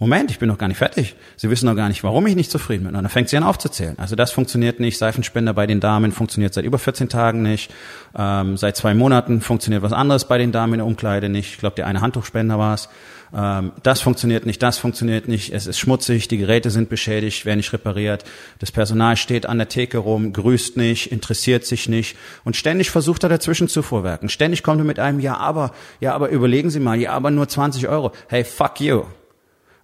Moment, 0.00 0.30
ich 0.30 0.38
bin 0.38 0.48
noch 0.48 0.56
gar 0.56 0.66
nicht 0.66 0.78
fertig. 0.78 1.14
Sie 1.36 1.50
wissen 1.50 1.66
noch 1.66 1.76
gar 1.76 1.88
nicht, 1.88 2.02
warum 2.02 2.26
ich 2.26 2.34
nicht 2.34 2.50
zufrieden 2.50 2.84
bin. 2.84 2.96
Und 2.96 3.02
dann 3.02 3.10
fängt 3.10 3.28
sie 3.28 3.36
an 3.36 3.42
aufzuzählen. 3.42 3.98
Also 3.98 4.16
das 4.16 4.32
funktioniert 4.32 4.80
nicht. 4.80 4.96
Seifenspender 4.96 5.52
bei 5.52 5.66
den 5.66 5.78
Damen 5.78 6.10
funktioniert 6.10 6.54
seit 6.54 6.64
über 6.64 6.78
14 6.78 7.10
Tagen 7.10 7.42
nicht. 7.42 7.70
Ähm, 8.16 8.56
seit 8.56 8.78
zwei 8.78 8.94
Monaten 8.94 9.42
funktioniert 9.42 9.82
was 9.82 9.92
anderes 9.92 10.24
bei 10.24 10.38
den 10.38 10.52
Damen 10.52 10.72
in 10.72 10.78
der 10.78 10.86
Umkleide 10.86 11.28
nicht. 11.28 11.52
Ich 11.52 11.58
glaube, 11.58 11.76
der 11.76 11.86
eine 11.86 12.00
Handtuchspender 12.00 12.58
war 12.58 12.72
es. 12.72 12.88
Ähm, 13.34 13.72
das 13.82 14.00
funktioniert 14.00 14.46
nicht, 14.46 14.62
das 14.62 14.78
funktioniert 14.78 15.28
nicht. 15.28 15.52
Es 15.52 15.66
ist 15.66 15.78
schmutzig, 15.78 16.28
die 16.28 16.38
Geräte 16.38 16.70
sind 16.70 16.88
beschädigt, 16.88 17.44
werden 17.44 17.58
nicht 17.58 17.74
repariert. 17.74 18.24
Das 18.58 18.72
Personal 18.72 19.18
steht 19.18 19.44
an 19.44 19.58
der 19.58 19.68
Theke 19.68 19.98
rum, 19.98 20.32
grüßt 20.32 20.78
nicht, 20.78 21.12
interessiert 21.12 21.66
sich 21.66 21.90
nicht 21.90 22.16
und 22.44 22.56
ständig 22.56 22.90
versucht 22.90 23.22
er 23.22 23.28
dazwischen 23.28 23.68
zu 23.68 23.82
vorwerken. 23.82 24.30
Ständig 24.30 24.62
kommt 24.62 24.80
er 24.80 24.84
mit 24.84 24.98
einem 24.98 25.20
Ja, 25.20 25.36
aber, 25.36 25.72
ja, 26.00 26.14
aber 26.14 26.30
überlegen 26.30 26.70
Sie 26.70 26.80
mal, 26.80 26.98
ja, 26.98 27.12
aber 27.12 27.30
nur 27.30 27.48
20 27.48 27.86
Euro. 27.86 28.12
Hey, 28.28 28.44
fuck 28.44 28.80
you. 28.80 29.02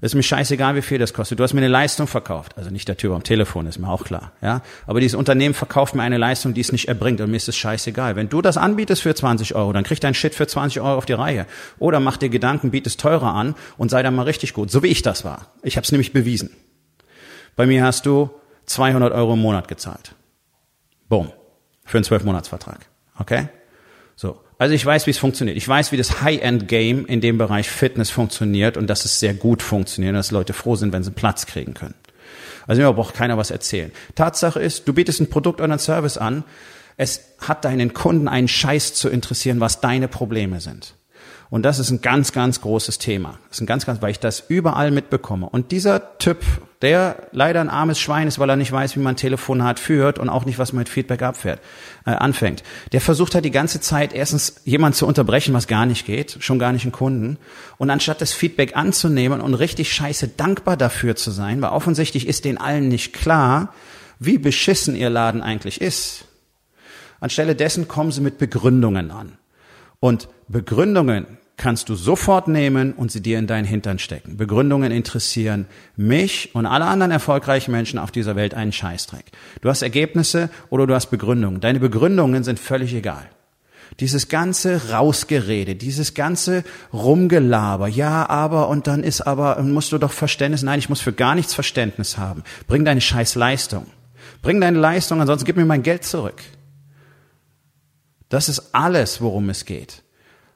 Ist 0.02 0.14
mir 0.14 0.22
scheißegal, 0.22 0.74
wie 0.74 0.82
viel 0.82 0.98
das 0.98 1.14
kostet. 1.14 1.38
Du 1.38 1.42
hast 1.42 1.54
mir 1.54 1.60
eine 1.60 1.68
Leistung 1.68 2.06
verkauft. 2.06 2.58
Also 2.58 2.68
nicht 2.70 2.86
der 2.86 2.98
Typ 2.98 3.12
am 3.12 3.22
Telefon, 3.22 3.66
ist 3.66 3.78
mir 3.78 3.88
auch 3.88 4.04
klar. 4.04 4.32
Ja? 4.42 4.60
Aber 4.86 5.00
dieses 5.00 5.16
Unternehmen 5.16 5.54
verkauft 5.54 5.94
mir 5.94 6.02
eine 6.02 6.18
Leistung, 6.18 6.52
die 6.52 6.60
es 6.60 6.70
nicht 6.70 6.88
erbringt 6.88 7.20
und 7.22 7.30
mir 7.30 7.38
ist 7.38 7.48
es 7.48 7.56
scheißegal. 7.56 8.14
Wenn 8.14 8.28
du 8.28 8.42
das 8.42 8.58
anbietest 8.58 9.02
für 9.02 9.14
20 9.14 9.54
Euro, 9.54 9.72
dann 9.72 9.84
krieg 9.84 9.98
dein 10.00 10.12
Shit 10.12 10.34
für 10.34 10.46
20 10.46 10.82
Euro 10.82 10.98
auf 10.98 11.06
die 11.06 11.14
Reihe. 11.14 11.46
Oder 11.78 12.00
mach 12.00 12.18
dir 12.18 12.28
Gedanken, 12.28 12.70
biet 12.70 12.86
es 12.86 12.98
teurer 12.98 13.34
an 13.34 13.54
und 13.78 13.90
sei 13.90 14.02
dann 14.02 14.14
mal 14.14 14.24
richtig 14.24 14.52
gut. 14.52 14.70
So 14.70 14.82
wie 14.82 14.88
ich 14.88 15.00
das 15.00 15.24
war. 15.24 15.52
Ich 15.62 15.76
habe 15.76 15.84
es 15.84 15.92
nämlich 15.92 16.12
bewiesen. 16.12 16.50
Bei 17.56 17.64
mir 17.64 17.82
hast 17.82 18.04
du 18.04 18.28
200 18.66 19.14
Euro 19.14 19.32
im 19.32 19.40
Monat 19.40 19.66
gezahlt. 19.66 20.14
Boom. 21.08 21.32
Für 21.84 21.96
einen 21.98 22.04
12-Monats-Vertrag. 22.04 22.80
Okay? 23.18 23.48
So. 24.58 24.62
Also 24.62 24.74
ich 24.74 24.84
weiß, 24.84 25.06
wie 25.06 25.10
es 25.10 25.18
funktioniert. 25.18 25.56
Ich 25.56 25.68
weiß, 25.68 25.92
wie 25.92 25.96
das 25.96 26.22
High-End-Game 26.22 27.06
in 27.06 27.20
dem 27.20 27.38
Bereich 27.38 27.70
Fitness 27.70 28.10
funktioniert 28.10 28.76
und 28.76 28.88
dass 28.88 29.04
es 29.04 29.20
sehr 29.20 29.34
gut 29.34 29.62
funktioniert 29.62 30.12
und 30.12 30.16
dass 30.16 30.30
Leute 30.30 30.52
froh 30.52 30.76
sind, 30.76 30.92
wenn 30.92 31.02
sie 31.02 31.10
Platz 31.10 31.46
kriegen 31.46 31.74
können. 31.74 31.94
Also 32.66 32.82
mir 32.82 32.92
braucht 32.92 33.14
keiner 33.14 33.38
was 33.38 33.50
erzählen. 33.50 33.92
Tatsache 34.14 34.60
ist, 34.60 34.88
du 34.88 34.92
bietest 34.92 35.20
ein 35.20 35.30
Produkt 35.30 35.60
oder 35.60 35.70
einen 35.70 35.78
Service 35.78 36.18
an. 36.18 36.42
Es 36.96 37.20
hat 37.38 37.64
deinen 37.64 37.94
Kunden 37.94 38.26
einen 38.26 38.48
Scheiß 38.48 38.94
zu 38.94 39.08
interessieren, 39.08 39.60
was 39.60 39.80
deine 39.80 40.08
Probleme 40.08 40.60
sind. 40.60 40.95
Und 41.48 41.62
das 41.62 41.78
ist 41.78 41.90
ein 41.90 42.00
ganz, 42.00 42.32
ganz 42.32 42.60
großes 42.60 42.98
Thema. 42.98 43.38
Das 43.48 43.58
ist 43.58 43.60
ein 43.60 43.66
ganz, 43.66 43.86
ganz, 43.86 44.02
weil 44.02 44.10
ich 44.10 44.18
das 44.18 44.44
überall 44.48 44.90
mitbekomme. 44.90 45.48
Und 45.48 45.70
dieser 45.70 46.18
Typ, 46.18 46.38
der 46.82 47.28
leider 47.30 47.60
ein 47.60 47.70
armes 47.70 48.00
Schwein 48.00 48.26
ist, 48.26 48.40
weil 48.40 48.50
er 48.50 48.56
nicht 48.56 48.72
weiß, 48.72 48.96
wie 48.96 49.00
man 49.00 49.14
Telefonat 49.14 49.78
führt 49.78 50.18
und 50.18 50.28
auch 50.28 50.44
nicht, 50.44 50.58
was 50.58 50.72
man 50.72 50.80
mit 50.80 50.88
Feedback 50.88 51.22
abfährt, 51.22 51.60
äh, 52.04 52.10
anfängt. 52.10 52.64
Der 52.92 53.00
versucht 53.00 53.34
halt 53.34 53.44
die 53.44 53.52
ganze 53.52 53.80
Zeit 53.80 54.12
erstens 54.12 54.60
jemand 54.64 54.96
zu 54.96 55.06
unterbrechen, 55.06 55.54
was 55.54 55.68
gar 55.68 55.86
nicht 55.86 56.04
geht, 56.04 56.36
schon 56.40 56.58
gar 56.58 56.72
nicht 56.72 56.84
einen 56.84 56.92
Kunden. 56.92 57.38
Und 57.78 57.90
anstatt 57.90 58.20
das 58.20 58.32
Feedback 58.32 58.76
anzunehmen 58.76 59.40
und 59.40 59.54
richtig 59.54 59.92
scheiße 59.92 60.28
dankbar 60.28 60.76
dafür 60.76 61.14
zu 61.14 61.30
sein, 61.30 61.62
weil 61.62 61.70
offensichtlich 61.70 62.26
ist 62.26 62.44
den 62.44 62.58
allen 62.58 62.88
nicht 62.88 63.12
klar, 63.12 63.72
wie 64.18 64.38
beschissen 64.38 64.96
ihr 64.96 65.10
Laden 65.10 65.42
eigentlich 65.42 65.80
ist. 65.80 66.24
Anstelle 67.20 67.54
dessen 67.54 67.86
kommen 67.86 68.10
sie 68.10 68.20
mit 68.20 68.38
Begründungen 68.38 69.10
an. 69.10 69.38
Und 70.00 70.28
Begründungen 70.48 71.26
kannst 71.56 71.88
du 71.88 71.94
sofort 71.94 72.48
nehmen 72.48 72.92
und 72.92 73.10
sie 73.10 73.22
dir 73.22 73.38
in 73.38 73.46
deinen 73.46 73.64
Hintern 73.64 73.98
stecken. 73.98 74.36
Begründungen 74.36 74.92
interessieren 74.92 75.66
mich 75.96 76.54
und 76.54 76.66
alle 76.66 76.84
anderen 76.84 77.12
erfolgreichen 77.12 77.72
Menschen 77.72 77.98
auf 77.98 78.10
dieser 78.10 78.36
Welt 78.36 78.54
einen 78.54 78.72
Scheißdreck. 78.72 79.24
Du 79.62 79.68
hast 79.68 79.82
Ergebnisse 79.82 80.50
oder 80.68 80.86
du 80.86 80.94
hast 80.94 81.06
Begründungen. 81.06 81.60
Deine 81.60 81.80
Begründungen 81.80 82.44
sind 82.44 82.58
völlig 82.58 82.94
egal. 82.94 83.28
Dieses 84.00 84.28
ganze 84.28 84.90
Rausgerede, 84.90 85.76
dieses 85.76 86.12
ganze 86.12 86.64
Rumgelaber, 86.92 87.88
ja, 87.88 88.28
aber 88.28 88.68
und 88.68 88.86
dann 88.86 89.02
ist 89.02 89.22
aber, 89.22 89.62
musst 89.62 89.92
du 89.92 89.98
doch 89.98 90.12
Verständnis, 90.12 90.62
nein, 90.62 90.80
ich 90.80 90.88
muss 90.88 91.00
für 91.00 91.12
gar 91.12 91.34
nichts 91.34 91.54
Verständnis 91.54 92.18
haben. 92.18 92.42
Bring 92.66 92.84
deine 92.84 93.00
scheiß 93.00 93.36
Leistung. 93.36 93.86
Bring 94.42 94.60
deine 94.60 94.78
Leistung, 94.78 95.20
ansonsten 95.20 95.46
gib 95.46 95.56
mir 95.56 95.64
mein 95.64 95.82
Geld 95.82 96.04
zurück. 96.04 96.42
Das 98.28 98.48
ist 98.48 98.74
alles, 98.74 99.20
worum 99.20 99.48
es 99.50 99.64
geht. 99.64 100.02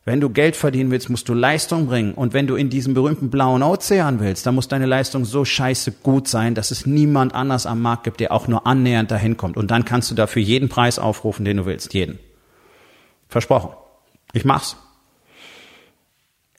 Wenn 0.04 0.20
du 0.20 0.30
Geld 0.30 0.56
verdienen 0.56 0.90
willst, 0.90 1.10
musst 1.10 1.28
du 1.28 1.34
Leistung 1.34 1.86
bringen. 1.86 2.14
Und 2.14 2.32
wenn 2.32 2.46
du 2.46 2.56
in 2.56 2.70
diesem 2.70 2.94
berühmten 2.94 3.30
blauen 3.30 3.62
Ozean 3.62 4.18
willst, 4.18 4.46
dann 4.46 4.54
muss 4.54 4.66
deine 4.66 4.86
Leistung 4.86 5.24
so 5.24 5.44
scheiße 5.44 5.92
gut 6.02 6.26
sein, 6.26 6.54
dass 6.54 6.70
es 6.70 6.86
niemand 6.86 7.34
anders 7.34 7.66
am 7.66 7.80
Markt 7.80 8.04
gibt, 8.04 8.18
der 8.18 8.32
auch 8.32 8.48
nur 8.48 8.66
annähernd 8.66 9.10
dahin 9.10 9.36
kommt. 9.36 9.56
Und 9.56 9.70
dann 9.70 9.84
kannst 9.84 10.10
du 10.10 10.14
dafür 10.14 10.42
jeden 10.42 10.68
Preis 10.68 10.98
aufrufen, 10.98 11.44
den 11.44 11.58
du 11.58 11.66
willst. 11.66 11.94
Jeden. 11.94 12.18
Versprochen. 13.28 13.70
Ich 14.32 14.44
mach's. 14.44 14.76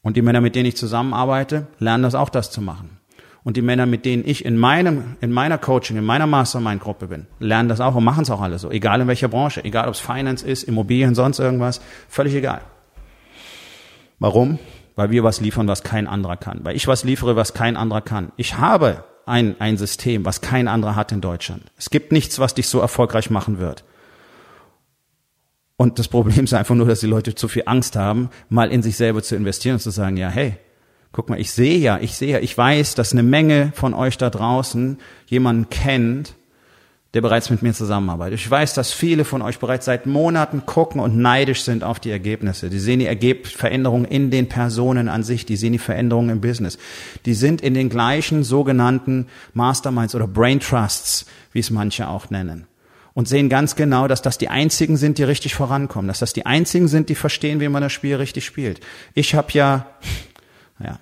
Und 0.03 0.17
die 0.17 0.21
Männer, 0.21 0.41
mit 0.41 0.55
denen 0.55 0.67
ich 0.67 0.77
zusammenarbeite, 0.77 1.67
lernen 1.79 2.03
das 2.03 2.15
auch, 2.15 2.29
das 2.29 2.51
zu 2.51 2.61
machen. 2.61 3.00
Und 3.43 3.57
die 3.57 3.63
Männer, 3.63 3.87
mit 3.87 4.05
denen 4.05 4.23
ich 4.25 4.45
in 4.45 4.57
meinem, 4.57 5.17
in 5.19 5.31
meiner 5.31 5.57
Coaching, 5.57 5.97
in 5.97 6.05
meiner 6.05 6.27
Mastermind-Gruppe 6.27 7.07
bin, 7.07 7.25
lernen 7.39 7.69
das 7.69 7.81
auch 7.81 7.95
und 7.95 8.03
machen 8.03 8.21
es 8.23 8.29
auch 8.29 8.41
alle 8.41 8.59
so. 8.59 8.69
Egal 8.69 9.01
in 9.01 9.07
welcher 9.07 9.29
Branche, 9.29 9.63
egal 9.65 9.87
ob 9.87 9.95
es 9.95 9.99
Finance 9.99 10.45
ist, 10.45 10.63
Immobilien, 10.63 11.15
sonst 11.15 11.39
irgendwas, 11.39 11.81
völlig 12.07 12.35
egal. 12.35 12.61
Warum? 14.19 14.59
Weil 14.95 15.09
wir 15.09 15.23
was 15.23 15.41
liefern, 15.41 15.67
was 15.67 15.81
kein 15.81 16.05
anderer 16.05 16.37
kann. 16.37 16.59
Weil 16.63 16.75
ich 16.75 16.87
was 16.87 17.03
liefere, 17.03 17.35
was 17.35 17.55
kein 17.55 17.77
anderer 17.77 18.01
kann. 18.01 18.31
Ich 18.37 18.57
habe 18.57 19.03
ein, 19.25 19.55
ein 19.59 19.77
System, 19.77 20.23
was 20.25 20.41
kein 20.41 20.67
anderer 20.67 20.95
hat 20.95 21.11
in 21.11 21.21
Deutschland. 21.21 21.63
Es 21.77 21.89
gibt 21.89 22.11
nichts, 22.11 22.37
was 22.37 22.53
dich 22.53 22.67
so 22.67 22.79
erfolgreich 22.79 23.31
machen 23.31 23.57
wird. 23.57 23.83
Und 25.77 25.97
das 25.97 26.07
Problem 26.09 26.43
ist 26.43 26.53
einfach 26.53 26.75
nur, 26.75 26.85
dass 26.85 26.99
die 26.99 27.07
Leute 27.07 27.33
zu 27.33 27.47
viel 27.47 27.63
Angst 27.65 27.95
haben, 27.95 28.29
mal 28.49 28.71
in 28.71 28.83
sich 28.83 28.97
selber 28.97 29.23
zu 29.23 29.35
investieren 29.35 29.75
und 29.75 29.79
zu 29.79 29.89
sagen, 29.89 30.15
ja, 30.15 30.29
hey, 30.29 30.57
Guck 31.13 31.29
mal, 31.29 31.39
ich 31.39 31.51
sehe 31.51 31.77
ja, 31.77 31.99
ich 31.99 32.15
sehe 32.15 32.33
ja, 32.33 32.39
ich 32.39 32.57
weiß, 32.57 32.95
dass 32.95 33.11
eine 33.11 33.23
Menge 33.23 33.73
von 33.75 33.93
euch 33.93 34.17
da 34.17 34.29
draußen 34.29 34.97
jemanden 35.27 35.69
kennt, 35.69 36.35
der 37.13 37.19
bereits 37.19 37.49
mit 37.49 37.61
mir 37.61 37.73
zusammenarbeitet. 37.73 38.39
Ich 38.39 38.49
weiß, 38.49 38.73
dass 38.73 38.93
viele 38.93 39.25
von 39.25 39.41
euch 39.41 39.59
bereits 39.59 39.85
seit 39.85 40.05
Monaten 40.05 40.65
gucken 40.65 41.01
und 41.01 41.17
neidisch 41.17 41.63
sind 41.63 41.83
auf 41.83 41.99
die 41.99 42.11
Ergebnisse. 42.11 42.69
Die 42.69 42.79
sehen 42.79 42.99
die 42.99 43.05
Ergeb 43.05 43.47
Veränderungen 43.47 44.05
in 44.05 44.31
den 44.31 44.47
Personen 44.47 45.09
an 45.09 45.23
sich, 45.23 45.45
die 45.45 45.57
sehen 45.57 45.73
die 45.73 45.79
Veränderungen 45.79 46.29
im 46.29 46.39
Business. 46.39 46.77
Die 47.25 47.33
sind 47.33 47.59
in 47.59 47.73
den 47.73 47.89
gleichen 47.89 48.45
sogenannten 48.45 49.27
Masterminds 49.53 50.15
oder 50.15 50.27
Brain 50.27 50.61
Trusts, 50.61 51.25
wie 51.51 51.59
es 51.59 51.69
manche 51.69 52.07
auch 52.07 52.29
nennen. 52.29 52.65
Und 53.13 53.27
sehen 53.27 53.49
ganz 53.49 53.75
genau, 53.75 54.07
dass 54.07 54.21
das 54.21 54.37
die 54.37 54.47
einzigen 54.47 54.95
sind, 54.95 55.17
die 55.17 55.23
richtig 55.23 55.53
vorankommen, 55.53 56.07
dass 56.07 56.19
das 56.19 56.31
die 56.31 56.45
einzigen 56.45 56.87
sind, 56.87 57.09
die 57.09 57.15
verstehen, 57.15 57.59
wie 57.59 57.67
man 57.67 57.81
das 57.81 57.91
Spiel 57.91 58.15
richtig 58.15 58.45
spielt. 58.45 58.79
Ich 59.15 59.35
habe 59.35 59.49
ja 59.51 59.85
ja. 60.83 60.99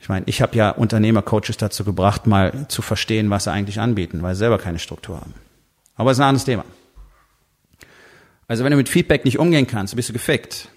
Ich 0.00 0.08
meine, 0.08 0.24
ich 0.26 0.40
habe 0.40 0.56
ja 0.56 0.70
Unternehmercoaches 0.70 1.58
dazu 1.58 1.84
gebracht, 1.84 2.26
mal 2.26 2.66
zu 2.68 2.80
verstehen, 2.80 3.28
was 3.28 3.44
sie 3.44 3.52
eigentlich 3.52 3.80
anbieten, 3.80 4.22
weil 4.22 4.34
sie 4.34 4.40
selber 4.40 4.58
keine 4.58 4.78
Struktur 4.78 5.20
haben. 5.20 5.34
Aber 5.94 6.10
es 6.10 6.16
ist 6.16 6.22
ein 6.22 6.28
anderes 6.28 6.46
Thema. 6.46 6.64
Also 8.48 8.64
wenn 8.64 8.70
du 8.70 8.78
mit 8.78 8.88
Feedback 8.88 9.24
nicht 9.24 9.38
umgehen 9.38 9.66
kannst, 9.66 9.94
bist 9.94 10.08
du 10.08 10.12
gefickt. 10.12 10.68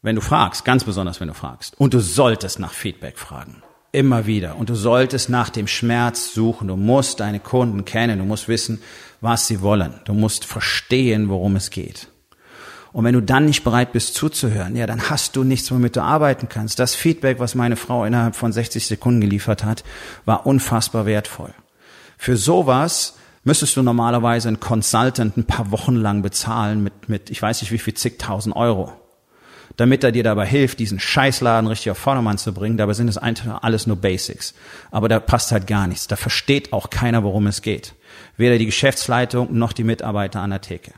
Wenn 0.00 0.16
du 0.16 0.22
fragst, 0.22 0.64
ganz 0.64 0.84
besonders 0.84 1.20
wenn 1.20 1.28
du 1.28 1.34
fragst. 1.34 1.78
Und 1.78 1.94
du 1.94 2.00
solltest 2.00 2.58
nach 2.58 2.72
Feedback 2.72 3.18
fragen. 3.18 3.62
Immer 3.92 4.26
wieder. 4.26 4.56
Und 4.56 4.70
du 4.70 4.74
solltest 4.74 5.28
nach 5.28 5.50
dem 5.50 5.68
Schmerz 5.68 6.32
suchen. 6.32 6.68
Du 6.68 6.76
musst 6.76 7.20
deine 7.20 7.38
Kunden 7.38 7.84
kennen. 7.84 8.18
Du 8.18 8.24
musst 8.24 8.48
wissen, 8.48 8.82
was 9.20 9.46
sie 9.46 9.60
wollen. 9.60 10.00
Du 10.06 10.14
musst 10.14 10.46
verstehen, 10.46 11.28
worum 11.28 11.56
es 11.56 11.70
geht. 11.70 12.08
Und 12.92 13.04
wenn 13.04 13.14
du 13.14 13.22
dann 13.22 13.46
nicht 13.46 13.64
bereit 13.64 13.92
bist 13.92 14.14
zuzuhören, 14.14 14.76
ja, 14.76 14.86
dann 14.86 15.08
hast 15.08 15.36
du 15.36 15.44
nichts, 15.44 15.70
womit 15.70 15.96
du 15.96 16.02
arbeiten 16.02 16.48
kannst. 16.48 16.78
Das 16.78 16.94
Feedback, 16.94 17.38
was 17.38 17.54
meine 17.54 17.76
Frau 17.76 18.04
innerhalb 18.04 18.36
von 18.36 18.52
60 18.52 18.86
Sekunden 18.86 19.20
geliefert 19.20 19.64
hat, 19.64 19.82
war 20.26 20.46
unfassbar 20.46 21.06
wertvoll. 21.06 21.54
Für 22.18 22.36
sowas 22.36 23.14
müsstest 23.44 23.76
du 23.76 23.82
normalerweise 23.82 24.48
einen 24.48 24.60
Consultant 24.60 25.36
ein 25.36 25.44
paar 25.44 25.70
Wochen 25.70 25.96
lang 25.96 26.22
bezahlen 26.22 26.82
mit, 26.82 27.08
mit 27.08 27.30
ich 27.30 27.40
weiß 27.40 27.62
nicht 27.62 27.72
wie 27.72 27.78
viel, 27.78 27.94
zigtausend 27.94 28.54
Euro. 28.54 28.92
Damit 29.78 30.04
er 30.04 30.12
dir 30.12 30.22
dabei 30.22 30.46
hilft, 30.46 30.78
diesen 30.78 31.00
Scheißladen 31.00 31.66
richtig 31.66 31.90
auf 31.90 31.98
Vordermann 31.98 32.36
zu 32.36 32.52
bringen. 32.52 32.76
Dabei 32.76 32.92
sind 32.92 33.08
es 33.08 33.16
alles 33.16 33.86
nur 33.86 33.96
Basics. 33.96 34.52
Aber 34.90 35.08
da 35.08 35.18
passt 35.18 35.50
halt 35.50 35.66
gar 35.66 35.86
nichts. 35.86 36.06
Da 36.08 36.16
versteht 36.16 36.74
auch 36.74 36.90
keiner, 36.90 37.24
worum 37.24 37.46
es 37.46 37.62
geht. 37.62 37.94
Weder 38.36 38.58
die 38.58 38.66
Geschäftsleitung 38.66 39.56
noch 39.56 39.72
die 39.72 39.84
Mitarbeiter 39.84 40.40
an 40.40 40.50
der 40.50 40.60
Theke. 40.60 40.92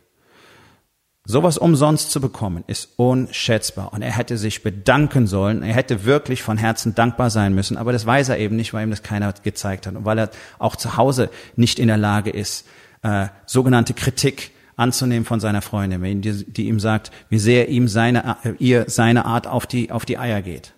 Sowas 1.26 1.57
umsonst 1.57 2.11
zu 2.11 2.21
bekommen, 2.21 2.64
ist 2.66 2.90
unschätzbar. 2.97 3.95
Und 3.95 4.02
er 4.02 4.12
hätte 4.12 4.37
sich 4.37 4.62
bedanken 4.62 5.26
sollen. 5.26 5.62
Er 5.62 5.75
hätte 5.75 6.04
wirklich 6.04 6.43
von 6.43 6.59
Herzen 6.59 6.95
dankbar 6.95 7.31
sein 7.31 7.54
müssen. 7.54 7.78
Aber 7.78 7.93
das 7.93 8.04
weiß 8.04 8.28
er 8.28 8.38
eben 8.38 8.57
nicht, 8.57 8.75
weil 8.75 8.87
ihm 8.87 8.90
das 8.90 9.02
keiner 9.02 9.33
gezeigt 9.43 9.87
hat. 9.87 9.95
Und 9.95 10.04
weil 10.04 10.19
er 10.19 10.31
auch 10.59 10.76
zu 10.76 10.99
Hause 10.99 11.31
nicht 11.57 11.78
in 11.78 11.88
der 11.88 11.97
Lage 11.97 12.28
ist, 12.28 12.66
äh, 13.02 13.28
sogenannte 13.47 13.95
Kritik 13.95 14.50
anzunehmen 14.76 15.25
von 15.25 15.40
seiner 15.40 15.62
Freundin, 15.62 16.21
die, 16.21 16.45
die 16.45 16.69
ihm 16.69 16.78
sagt, 16.78 17.11
wie 17.31 17.38
sehr 17.38 17.69
ihm 17.69 17.88
seine, 17.88 18.37
äh, 18.45 18.52
ihr 18.59 18.85
seine 18.88 19.25
Art 19.25 19.47
auf 19.47 19.66
die, 19.66 19.90
auf 19.90 20.04
die 20.04 20.19
Eier 20.19 20.43
geht. 20.43 20.75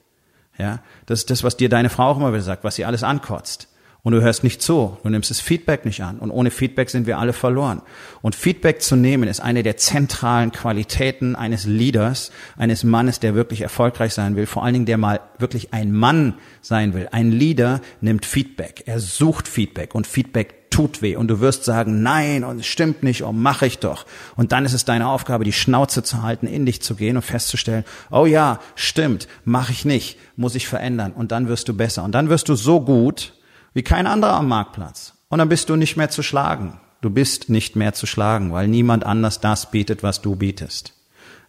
Ja, 0.59 0.79
das 1.07 1.21
ist 1.21 1.31
das, 1.31 1.43
was 1.43 1.57
dir 1.57 1.69
deine 1.69 1.91
Frau 1.91 2.11
auch 2.11 2.17
immer 2.17 2.33
wieder 2.33 2.43
sagt, 2.43 2.62
was 2.62 2.76
sie 2.76 2.85
alles 2.85 3.03
ankotzt. 3.03 3.69
Und 4.07 4.13
du 4.13 4.23
hörst 4.23 4.45
nicht 4.45 4.63
zu, 4.63 4.97
du 5.03 5.09
nimmst 5.09 5.31
das 5.31 5.41
Feedback 5.41 5.85
nicht 5.85 6.01
an. 6.01 6.21
Und 6.21 6.31
ohne 6.31 6.53
Feedback 6.53 6.91
sind 6.91 7.09
wir 7.09 7.19
alle 7.19 7.33
verloren. 7.33 7.83
Und 8.23 8.37
Feedback 8.37 8.81
zu 8.81 8.95
nehmen 8.95 9.29
ist 9.29 9.41
eine 9.41 9.65
der 9.65 9.79
zentralen 9.79 10.53
Qualitäten 10.53 11.35
eines 11.35 11.67
Leaders, 11.67 12.31
eines 12.57 12.85
Mannes, 12.85 13.19
der 13.19 13.35
wirklich 13.35 13.63
erfolgreich 13.63 14.15
sein 14.15 14.37
will, 14.37 14.47
vor 14.47 14.63
allen 14.63 14.75
Dingen 14.75 14.87
der 14.87 14.97
mal 14.97 15.19
wirklich 15.39 15.75
ein 15.75 15.91
Mann 15.91 16.35
sein 16.63 16.95
will. 16.95 17.09
Ein 17.11 17.33
Leader 17.33 17.81
nimmt 18.01 18.27
Feedback, 18.27 18.85
er 18.87 19.01
sucht 19.01 19.49
Feedback. 19.49 19.93
Und 19.93 20.07
Feedback 20.07 20.71
tut 20.71 21.03
weh. 21.03 21.17
Und 21.17 21.27
du 21.27 21.41
wirst 21.41 21.65
sagen, 21.65 22.05
nein, 22.05 22.45
und 22.45 22.61
es 22.61 22.67
stimmt 22.67 23.03
nicht, 23.03 23.25
oh, 23.25 23.33
mache 23.33 23.67
ich 23.67 23.81
doch. 23.81 24.07
Und 24.37 24.53
dann 24.53 24.65
ist 24.65 24.73
es 24.73 24.85
deine 24.85 25.09
Aufgabe, 25.09 25.43
die 25.43 25.53
Schnauze 25.53 26.05
zu 26.05 26.23
halten, 26.23 26.47
in 26.47 26.65
dich 26.65 26.81
zu 26.81 26.95
gehen 26.95 27.17
und 27.17 27.23
festzustellen, 27.23 27.85
oh 28.13 28.27
ja, 28.27 28.61
stimmt, 28.77 29.27
mache 29.45 29.73
ich 29.73 29.85
nicht, 29.85 30.17
muss 30.37 30.55
ich 30.55 30.69
verändern. 30.69 31.11
Und 31.11 31.33
dann 31.33 31.49
wirst 31.49 31.67
du 31.67 31.75
besser. 31.75 32.05
Und 32.05 32.13
dann 32.13 32.29
wirst 32.29 32.49
du 32.49 32.55
so 32.55 32.81
gut, 32.81 33.33
wie 33.76 33.83
kein 33.83 34.06
anderer 34.06 34.33
am 34.33 34.49
Marktplatz. 34.49 35.12
Und 35.28 35.38
dann 35.38 35.50
bist 35.50 35.68
du 35.68 35.76
nicht 35.76 35.99
mehr 35.99 36.09
zu 36.09 36.23
schlagen. 36.23 36.80
Du 37.02 37.11
bist 37.11 37.50
nicht 37.50 37.76
mehr 37.76 37.92
zu 37.92 38.06
schlagen, 38.06 38.50
weil 38.50 38.68
niemand 38.68 39.04
anders 39.04 39.38
das 39.38 39.71
bietet, 39.71 40.02
was 40.02 40.23
du 40.23 40.35
bietest. 40.35 40.95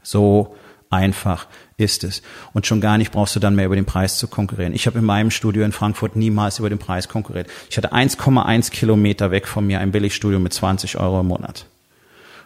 So 0.03 0.53
einfach 0.89 1.48
ist 1.77 2.03
es. 2.03 2.22
Und 2.51 2.67
schon 2.67 2.81
gar 2.81 2.98
nicht 2.98 3.13
brauchst 3.13 3.38
du 3.38 3.39
dann 3.39 3.55
mehr 3.55 3.67
über 3.67 3.77
den 3.77 3.86
Preis 3.86 4.17
zu 4.17 4.27
konkurrieren. 4.27 4.74
Ich 4.74 4.88
habe 4.88 5.00
in 5.00 5.05
meinem 5.05 5.31
Studio 5.31 5.63
in 5.63 5.72
Frankfurt 5.72 6.17
niemals 6.17 6.60
über 6.60 6.67
den 6.67 6.79
Preis 6.79 7.07
konkurriert. 7.07 7.48
Ich 7.69 7.77
hatte 7.77 7.93
1,1 7.93 8.72
Kilometer 8.72 9.31
weg 9.31 9.48
von 9.48 9.65
mir 9.65 9.79
ein 9.79 9.93
Billigstudio 9.93 10.39
mit 10.39 10.51
20 10.51 10.98
Euro 11.00 11.22
im 11.22 11.27
Monat. 11.27 11.65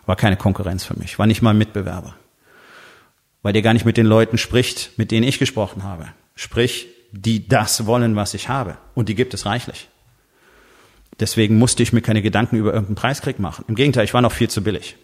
War 0.05 0.15
keine 0.15 0.37
Konkurrenz 0.37 0.83
für 0.83 0.97
mich, 0.99 1.17
war 1.17 1.25
nicht 1.25 1.41
mal 1.41 1.51
ein 1.51 1.57
Mitbewerber. 1.57 2.13
Weil 3.41 3.53
der 3.53 3.63
gar 3.63 3.73
nicht 3.73 3.85
mit 3.85 3.97
den 3.97 4.05
Leuten 4.05 4.37
spricht, 4.37 4.91
mit 4.97 5.09
denen 5.09 5.27
ich 5.27 5.39
gesprochen 5.39 5.81
habe. 5.81 6.09
Sprich, 6.35 6.87
die 7.11 7.47
das 7.47 7.85
wollen, 7.85 8.15
was 8.15 8.33
ich 8.33 8.49
habe. 8.49 8.77
Und 8.93 9.09
die 9.09 9.15
gibt 9.15 9.33
es 9.33 9.45
reichlich. 9.45 9.89
Deswegen 11.19 11.59
musste 11.59 11.83
ich 11.83 11.93
mir 11.93 12.01
keine 12.01 12.21
Gedanken 12.21 12.55
über 12.55 12.73
irgendeinen 12.73 12.95
Preiskrieg 12.95 13.39
machen. 13.39 13.65
Im 13.67 13.75
Gegenteil, 13.75 14.05
ich 14.05 14.13
war 14.13 14.21
noch 14.21 14.31
viel 14.31 14.49
zu 14.49 14.63
billig. 14.63 14.95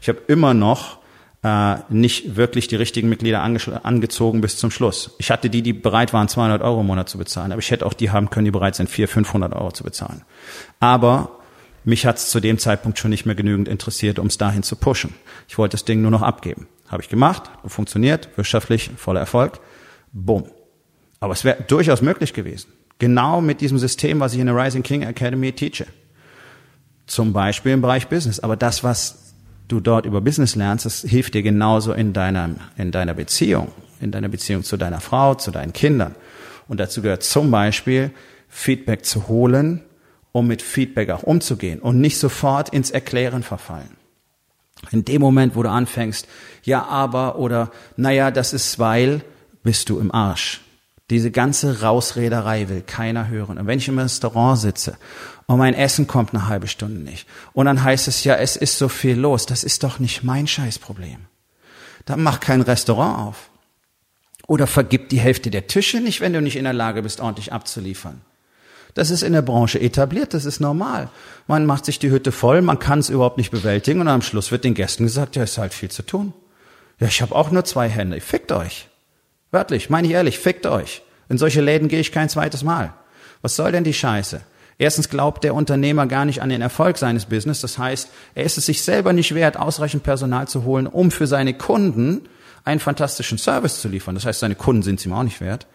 Ich 0.00 0.08
habe 0.08 0.20
immer 0.26 0.52
noch 0.52 0.98
äh, 1.42 1.76
nicht 1.88 2.36
wirklich 2.36 2.68
die 2.68 2.76
richtigen 2.76 3.08
Mitglieder 3.08 3.42
ange 3.42 3.60
angezogen 3.84 4.40
bis 4.40 4.56
zum 4.56 4.70
Schluss. 4.70 5.14
Ich 5.18 5.30
hatte 5.30 5.48
die, 5.48 5.62
die 5.62 5.72
bereit 5.72 6.12
waren, 6.12 6.28
200 6.28 6.62
Euro 6.62 6.80
im 6.80 6.86
Monat 6.86 7.08
zu 7.08 7.18
bezahlen, 7.18 7.52
aber 7.52 7.60
ich 7.60 7.70
hätte 7.70 7.86
auch 7.86 7.94
die 7.94 8.10
haben 8.10 8.30
können, 8.30 8.44
die 8.44 8.50
bereit 8.50 8.74
sind, 8.74 8.90
400, 8.90 9.12
500 9.12 9.52
Euro 9.54 9.72
zu 9.72 9.84
bezahlen. 9.84 10.22
Aber 10.80 11.38
mich 11.84 12.06
hat 12.06 12.16
es 12.16 12.28
zu 12.28 12.40
dem 12.40 12.58
Zeitpunkt 12.58 12.98
schon 12.98 13.10
nicht 13.10 13.24
mehr 13.24 13.34
genügend 13.34 13.68
interessiert, 13.68 14.18
um 14.18 14.26
es 14.26 14.36
dahin 14.36 14.62
zu 14.62 14.76
pushen. 14.76 15.14
Ich 15.48 15.56
wollte 15.58 15.72
das 15.72 15.84
Ding 15.84 16.02
nur 16.02 16.10
noch 16.10 16.22
abgeben. 16.22 16.66
Habe 16.88 17.02
ich 17.02 17.08
gemacht, 17.08 17.44
funktioniert, 17.64 18.28
wirtschaftlich, 18.36 18.90
voller 18.96 19.20
Erfolg. 19.20 19.60
Bumm. 20.12 20.50
Aber 21.20 21.32
es 21.32 21.44
wäre 21.44 21.62
durchaus 21.66 22.02
möglich 22.02 22.32
gewesen. 22.32 22.72
Genau 22.98 23.40
mit 23.40 23.60
diesem 23.60 23.78
System, 23.78 24.20
was 24.20 24.34
ich 24.34 24.40
in 24.40 24.46
der 24.46 24.56
Rising 24.56 24.82
King 24.82 25.02
Academy 25.02 25.52
teache. 25.52 25.86
Zum 27.06 27.32
Beispiel 27.32 27.72
im 27.72 27.80
Bereich 27.80 28.08
Business. 28.08 28.40
Aber 28.40 28.56
das, 28.56 28.84
was 28.84 29.34
du 29.68 29.80
dort 29.80 30.06
über 30.06 30.20
Business 30.20 30.56
lernst, 30.56 30.86
das 30.86 31.02
hilft 31.02 31.34
dir 31.34 31.42
genauso 31.42 31.92
in 31.92 32.12
deiner, 32.12 32.50
in 32.76 32.90
deiner 32.90 33.14
Beziehung, 33.14 33.72
in 34.00 34.10
deiner 34.10 34.28
Beziehung 34.28 34.64
zu 34.64 34.76
deiner 34.76 35.00
Frau, 35.00 35.34
zu 35.34 35.50
deinen 35.50 35.72
Kindern. 35.72 36.14
Und 36.66 36.80
dazu 36.80 37.02
gehört 37.02 37.22
zum 37.22 37.50
Beispiel, 37.50 38.10
Feedback 38.48 39.04
zu 39.04 39.28
holen, 39.28 39.82
um 40.32 40.46
mit 40.46 40.62
Feedback 40.62 41.10
auch 41.10 41.22
umzugehen 41.22 41.80
und 41.80 42.00
nicht 42.00 42.18
sofort 42.18 42.70
ins 42.70 42.90
Erklären 42.90 43.42
verfallen. 43.42 43.96
In 44.90 45.04
dem 45.04 45.20
Moment, 45.20 45.56
wo 45.56 45.62
du 45.62 45.70
anfängst, 45.70 46.28
ja, 46.62 46.84
aber 46.84 47.38
oder 47.38 47.70
naja, 47.96 48.30
das 48.30 48.52
ist 48.52 48.78
weil, 48.78 49.22
bist 49.62 49.88
du 49.88 49.98
im 49.98 50.12
Arsch. 50.12 50.60
Diese 51.10 51.30
ganze 51.30 51.80
Rausrederei 51.80 52.68
will 52.68 52.82
keiner 52.82 53.28
hören. 53.28 53.58
Und 53.58 53.66
wenn 53.66 53.78
ich 53.78 53.88
im 53.88 53.98
Restaurant 53.98 54.58
sitze 54.58 54.98
und 55.46 55.58
mein 55.58 55.74
Essen 55.74 56.06
kommt 56.06 56.34
eine 56.34 56.48
halbe 56.48 56.68
Stunde 56.68 57.00
nicht 57.00 57.26
und 57.54 57.66
dann 57.66 57.82
heißt 57.82 58.08
es 58.08 58.24
ja, 58.24 58.34
es 58.34 58.56
ist 58.56 58.76
so 58.76 58.88
viel 58.88 59.18
los, 59.18 59.46
das 59.46 59.64
ist 59.64 59.82
doch 59.84 59.98
nicht 59.98 60.22
mein 60.22 60.46
Scheißproblem. 60.46 61.26
Dann 62.04 62.22
mach 62.22 62.40
kein 62.40 62.60
Restaurant 62.60 63.18
auf. 63.18 63.50
Oder 64.46 64.66
vergib 64.66 65.08
die 65.10 65.20
Hälfte 65.20 65.50
der 65.50 65.66
Tische 65.66 66.00
nicht, 66.00 66.20
wenn 66.20 66.32
du 66.32 66.40
nicht 66.40 66.56
in 66.56 66.64
der 66.64 66.72
Lage 66.72 67.02
bist, 67.02 67.20
ordentlich 67.20 67.52
abzuliefern. 67.52 68.22
Das 68.94 69.10
ist 69.10 69.22
in 69.22 69.32
der 69.32 69.42
Branche 69.42 69.80
etabliert, 69.80 70.34
das 70.34 70.44
ist 70.44 70.60
normal. 70.60 71.10
Man 71.46 71.66
macht 71.66 71.84
sich 71.84 71.98
die 71.98 72.10
Hütte 72.10 72.32
voll, 72.32 72.62
man 72.62 72.78
kann 72.78 72.98
es 72.98 73.10
überhaupt 73.10 73.36
nicht 73.38 73.50
bewältigen 73.50 74.00
und 74.00 74.08
am 74.08 74.22
Schluss 74.22 74.50
wird 74.50 74.64
den 74.64 74.74
Gästen 74.74 75.04
gesagt, 75.04 75.36
ja, 75.36 75.42
ist 75.42 75.58
halt 75.58 75.74
viel 75.74 75.90
zu 75.90 76.02
tun. 76.02 76.32
Ja, 76.98 77.06
ich 77.06 77.22
habe 77.22 77.34
auch 77.34 77.50
nur 77.50 77.64
zwei 77.64 77.88
Hände, 77.88 78.20
fickt 78.20 78.52
euch. 78.52 78.88
Wörtlich, 79.50 79.90
meine 79.90 80.06
ich 80.06 80.14
ehrlich, 80.14 80.38
fickt 80.38 80.66
euch. 80.66 81.02
In 81.28 81.38
solche 81.38 81.60
Läden 81.60 81.88
gehe 81.88 82.00
ich 82.00 82.12
kein 82.12 82.28
zweites 82.28 82.62
Mal. 82.62 82.92
Was 83.42 83.56
soll 83.56 83.72
denn 83.72 83.84
die 83.84 83.94
Scheiße? 83.94 84.40
Erstens 84.78 85.08
glaubt 85.08 85.42
der 85.42 85.54
Unternehmer 85.54 86.06
gar 86.06 86.24
nicht 86.24 86.40
an 86.40 86.50
den 86.50 86.62
Erfolg 86.62 86.98
seines 86.98 87.26
Business. 87.26 87.60
Das 87.60 87.78
heißt, 87.78 88.10
er 88.34 88.44
ist 88.44 88.58
es 88.58 88.66
sich 88.66 88.82
selber 88.82 89.12
nicht 89.12 89.34
wert, 89.34 89.56
ausreichend 89.56 90.04
Personal 90.04 90.46
zu 90.46 90.64
holen, 90.64 90.86
um 90.86 91.10
für 91.10 91.26
seine 91.26 91.54
Kunden 91.54 92.28
einen 92.64 92.80
fantastischen 92.80 93.38
Service 93.38 93.80
zu 93.80 93.88
liefern. 93.88 94.14
Das 94.14 94.24
heißt, 94.24 94.40
seine 94.40 94.54
Kunden 94.54 94.82
sind 94.82 95.00
es 95.00 95.06
ihm 95.06 95.12
auch 95.12 95.22
nicht 95.24 95.40
wert. 95.40 95.66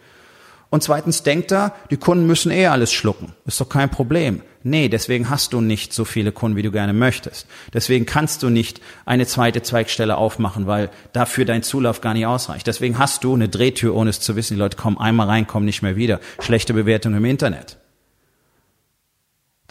Und 0.70 0.82
zweitens 0.82 1.22
denkt 1.22 1.52
er, 1.52 1.72
die 1.90 1.96
Kunden 1.96 2.26
müssen 2.26 2.50
eh 2.50 2.66
alles 2.66 2.92
schlucken. 2.92 3.32
Ist 3.46 3.60
doch 3.60 3.68
kein 3.68 3.90
Problem. 3.90 4.42
Nee, 4.66 4.88
deswegen 4.88 5.28
hast 5.28 5.52
du 5.52 5.60
nicht 5.60 5.92
so 5.92 6.04
viele 6.04 6.32
Kunden, 6.32 6.56
wie 6.56 6.62
du 6.62 6.72
gerne 6.72 6.94
möchtest. 6.94 7.46
Deswegen 7.74 8.06
kannst 8.06 8.42
du 8.42 8.48
nicht 8.48 8.80
eine 9.04 9.26
zweite 9.26 9.62
Zweigstelle 9.62 10.16
aufmachen, 10.16 10.66
weil 10.66 10.90
dafür 11.12 11.44
dein 11.44 11.62
Zulauf 11.62 12.00
gar 12.00 12.14
nicht 12.14 12.26
ausreicht. 12.26 12.66
Deswegen 12.66 12.98
hast 12.98 13.24
du 13.24 13.34
eine 13.34 13.48
Drehtür, 13.48 13.94
ohne 13.94 14.10
es 14.10 14.20
zu 14.20 14.36
wissen. 14.36 14.54
Die 14.54 14.60
Leute 14.60 14.78
kommen 14.78 14.98
einmal 14.98 15.28
rein, 15.28 15.46
kommen 15.46 15.66
nicht 15.66 15.82
mehr 15.82 15.96
wieder. 15.96 16.18
Schlechte 16.40 16.72
Bewertung 16.72 17.14
im 17.14 17.26
Internet. 17.26 17.76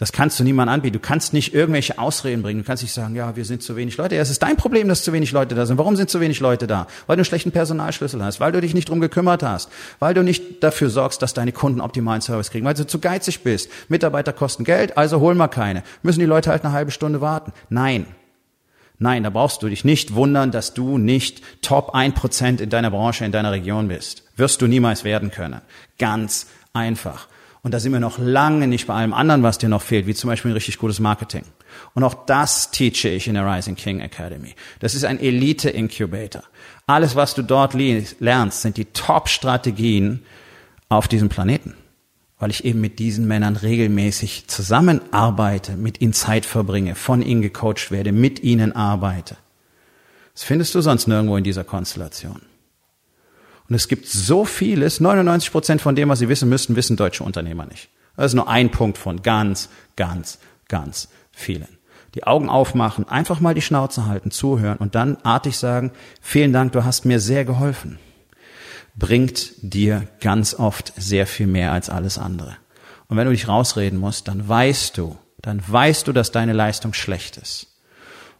Das 0.04 0.12
kannst 0.12 0.38
du 0.38 0.44
niemandem 0.44 0.74
anbieten. 0.74 0.92
Du 0.92 0.98
kannst 0.98 1.32
nicht 1.32 1.54
irgendwelche 1.54 1.98
Ausreden 1.98 2.42
bringen. 2.42 2.60
Du 2.60 2.66
kannst 2.66 2.82
nicht 2.82 2.92
sagen, 2.92 3.14
ja, 3.14 3.36
wir 3.36 3.46
sind 3.46 3.62
zu 3.62 3.74
wenig 3.74 3.96
Leute. 3.96 4.16
Ja, 4.16 4.20
es 4.20 4.28
ist 4.28 4.42
dein 4.42 4.58
Problem, 4.58 4.86
dass 4.86 5.02
zu 5.02 5.14
wenig 5.14 5.32
Leute 5.32 5.54
da 5.54 5.64
sind. 5.64 5.78
Warum 5.78 5.96
sind 5.96 6.10
zu 6.10 6.20
wenig 6.20 6.40
Leute 6.40 6.66
da? 6.66 6.88
Weil 7.06 7.16
du 7.16 7.20
einen 7.20 7.24
schlechten 7.24 7.52
Personalschlüssel 7.52 8.22
hast, 8.22 8.38
weil 8.38 8.52
du 8.52 8.60
dich 8.60 8.74
nicht 8.74 8.90
drum 8.90 9.00
gekümmert 9.00 9.42
hast, 9.42 9.70
weil 10.00 10.12
du 10.12 10.22
nicht 10.22 10.62
dafür 10.62 10.90
sorgst, 10.90 11.22
dass 11.22 11.32
deine 11.32 11.52
Kunden 11.52 11.80
optimalen 11.80 12.20
Service 12.20 12.50
kriegen, 12.50 12.66
weil 12.66 12.74
du 12.74 12.86
zu 12.86 12.98
geizig 12.98 13.44
bist. 13.44 13.70
Mitarbeiter 13.88 14.34
kosten 14.34 14.64
Geld, 14.64 14.98
also 14.98 15.20
hol 15.20 15.34
mal 15.34 15.48
keine. 15.48 15.82
Müssen 16.02 16.20
die 16.20 16.26
Leute 16.26 16.50
halt 16.50 16.66
eine 16.66 16.74
halbe 16.74 16.90
Stunde 16.90 17.22
warten? 17.22 17.54
Nein. 17.70 18.04
Nein, 18.98 19.22
da 19.22 19.30
brauchst 19.30 19.62
du 19.62 19.70
dich 19.70 19.86
nicht 19.86 20.14
wundern, 20.14 20.50
dass 20.50 20.74
du 20.74 20.98
nicht 20.98 21.40
Top 21.62 21.94
1% 21.94 22.60
in 22.60 22.68
deiner 22.68 22.90
Branche, 22.90 23.24
in 23.24 23.32
deiner 23.32 23.52
Region 23.52 23.88
bist. 23.88 24.22
Wirst 24.36 24.60
du 24.60 24.66
niemals 24.66 25.04
werden 25.04 25.30
können. 25.30 25.62
Ganz 25.98 26.48
einfach. 26.74 27.26
Und 27.64 27.72
da 27.72 27.80
sind 27.80 27.92
wir 27.92 27.98
noch 27.98 28.18
lange 28.18 28.68
nicht 28.68 28.86
bei 28.86 28.94
allem 28.94 29.14
anderen, 29.14 29.42
was 29.42 29.56
dir 29.56 29.70
noch 29.70 29.80
fehlt, 29.80 30.06
wie 30.06 30.14
zum 30.14 30.28
Beispiel 30.28 30.50
ein 30.50 30.54
richtig 30.54 30.76
gutes 30.76 31.00
Marketing. 31.00 31.44
Und 31.94 32.04
auch 32.04 32.26
das 32.26 32.70
teache 32.70 33.08
ich 33.08 33.26
in 33.26 33.34
der 33.34 33.46
Rising 33.46 33.74
King 33.74 34.00
Academy. 34.00 34.54
Das 34.80 34.94
ist 34.94 35.04
ein 35.04 35.18
Elite-Incubator. 35.18 36.42
Alles, 36.86 37.16
was 37.16 37.34
du 37.34 37.40
dort 37.40 37.72
lernst, 37.72 38.60
sind 38.60 38.76
die 38.76 38.84
Top-Strategien 38.84 40.22
auf 40.90 41.08
diesem 41.08 41.30
Planeten. 41.30 41.72
Weil 42.38 42.50
ich 42.50 42.66
eben 42.66 42.82
mit 42.82 42.98
diesen 42.98 43.26
Männern 43.26 43.56
regelmäßig 43.56 44.46
zusammenarbeite, 44.46 45.78
mit 45.78 46.02
ihnen 46.02 46.12
Zeit 46.12 46.44
verbringe, 46.44 46.94
von 46.94 47.22
ihnen 47.22 47.40
gecoacht 47.40 47.90
werde, 47.90 48.12
mit 48.12 48.42
ihnen 48.42 48.76
arbeite. 48.76 49.38
Das 50.34 50.42
findest 50.42 50.74
du 50.74 50.82
sonst 50.82 51.06
nirgendwo 51.06 51.38
in 51.38 51.44
dieser 51.44 51.64
Konstellation. 51.64 52.42
Und 53.74 53.78
es 53.78 53.88
gibt 53.88 54.06
so 54.06 54.44
vieles, 54.44 55.00
99 55.00 55.50
Prozent 55.50 55.82
von 55.82 55.96
dem, 55.96 56.08
was 56.08 56.20
sie 56.20 56.28
wissen 56.28 56.48
müssten, 56.48 56.76
wissen 56.76 56.96
deutsche 56.96 57.24
Unternehmer 57.24 57.66
nicht. 57.66 57.88
Das 58.16 58.26
ist 58.26 58.34
nur 58.34 58.46
ein 58.46 58.70
Punkt 58.70 58.98
von 58.98 59.22
ganz, 59.22 59.68
ganz, 59.96 60.38
ganz 60.68 61.08
vielen. 61.32 61.66
Die 62.14 62.22
Augen 62.22 62.48
aufmachen, 62.48 63.08
einfach 63.08 63.40
mal 63.40 63.52
die 63.52 63.62
Schnauze 63.62 64.06
halten, 64.06 64.30
zuhören 64.30 64.78
und 64.78 64.94
dann 64.94 65.16
artig 65.24 65.58
sagen, 65.58 65.90
vielen 66.20 66.52
Dank, 66.52 66.70
du 66.70 66.84
hast 66.84 67.04
mir 67.04 67.18
sehr 67.18 67.44
geholfen. 67.44 67.98
Bringt 68.94 69.54
dir 69.60 70.06
ganz 70.20 70.54
oft 70.54 70.92
sehr 70.96 71.26
viel 71.26 71.48
mehr 71.48 71.72
als 71.72 71.90
alles 71.90 72.16
andere. 72.16 72.56
Und 73.08 73.16
wenn 73.16 73.26
du 73.26 73.32
dich 73.32 73.48
rausreden 73.48 73.98
musst, 73.98 74.28
dann 74.28 74.48
weißt 74.48 74.96
du, 74.98 75.18
dann 75.42 75.60
weißt 75.66 76.06
du, 76.06 76.12
dass 76.12 76.30
deine 76.30 76.52
Leistung 76.52 76.92
schlecht 76.92 77.38
ist. 77.38 77.66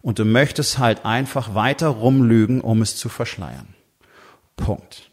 Und 0.01 0.17
du 0.17 0.23
möchtest 0.23 0.77
halt 0.77 1.03
einfach 1.03 1.55
weiter 1.55 1.89
rumlügen, 1.89 2.61
um 2.61 2.81
es 2.81 2.95
zu 2.95 3.09
verschleiern. 3.09 3.67
Punkt. 4.55 5.11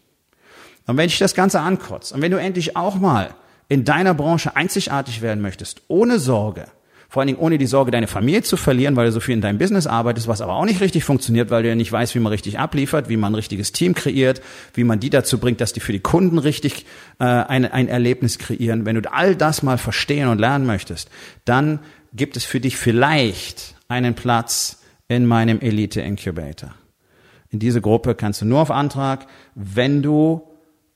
Und 0.86 0.96
wenn 0.96 1.08
dich 1.08 1.18
das 1.18 1.34
Ganze 1.34 1.60
ankotzt 1.60 2.12
und 2.12 2.22
wenn 2.22 2.30
du 2.30 2.38
endlich 2.38 2.76
auch 2.76 2.96
mal 2.96 3.34
in 3.68 3.84
deiner 3.84 4.14
Branche 4.14 4.56
einzigartig 4.56 5.22
werden 5.22 5.40
möchtest, 5.40 5.82
ohne 5.88 6.18
Sorge, 6.18 6.66
vor 7.12 7.20
allen 7.20 7.26
Dingen 7.26 7.40
ohne 7.40 7.58
die 7.58 7.66
Sorge, 7.66 7.90
deine 7.90 8.06
Familie 8.06 8.42
zu 8.42 8.56
verlieren, 8.56 8.96
weil 8.96 9.04
du 9.04 9.12
so 9.12 9.20
viel 9.20 9.34
in 9.34 9.42
deinem 9.42 9.58
Business 9.58 9.86
arbeitest, 9.86 10.28
was 10.28 10.40
aber 10.40 10.54
auch 10.54 10.64
nicht 10.64 10.80
richtig 10.80 11.04
funktioniert, 11.04 11.50
weil 11.50 11.62
du 11.62 11.68
ja 11.68 11.74
nicht 11.74 11.92
weißt, 11.92 12.14
wie 12.14 12.20
man 12.20 12.32
richtig 12.32 12.58
abliefert, 12.58 13.10
wie 13.10 13.18
man 13.18 13.32
ein 13.32 13.34
richtiges 13.34 13.72
Team 13.72 13.94
kreiert, 13.94 14.40
wie 14.72 14.82
man 14.82 14.98
die 14.98 15.10
dazu 15.10 15.36
bringt, 15.36 15.60
dass 15.60 15.74
die 15.74 15.80
für 15.80 15.92
die 15.92 16.00
Kunden 16.00 16.38
richtig 16.38 16.86
äh, 17.18 17.24
ein, 17.24 17.70
ein 17.70 17.88
Erlebnis 17.88 18.38
kreieren. 18.38 18.86
Wenn 18.86 19.00
du 19.00 19.12
all 19.12 19.36
das 19.36 19.62
mal 19.62 19.76
verstehen 19.76 20.28
und 20.28 20.38
lernen 20.38 20.64
möchtest, 20.64 21.10
dann 21.44 21.80
gibt 22.14 22.38
es 22.38 22.46
für 22.46 22.60
dich 22.60 22.78
vielleicht 22.78 23.74
einen 23.88 24.14
Platz 24.14 24.80
in 25.06 25.26
meinem 25.26 25.60
Elite 25.60 26.00
Incubator. 26.00 26.74
In 27.50 27.58
diese 27.58 27.82
Gruppe 27.82 28.14
kannst 28.14 28.40
du 28.40 28.46
nur 28.46 28.60
auf 28.60 28.70
Antrag, 28.70 29.26
wenn 29.54 30.02
du 30.02 30.48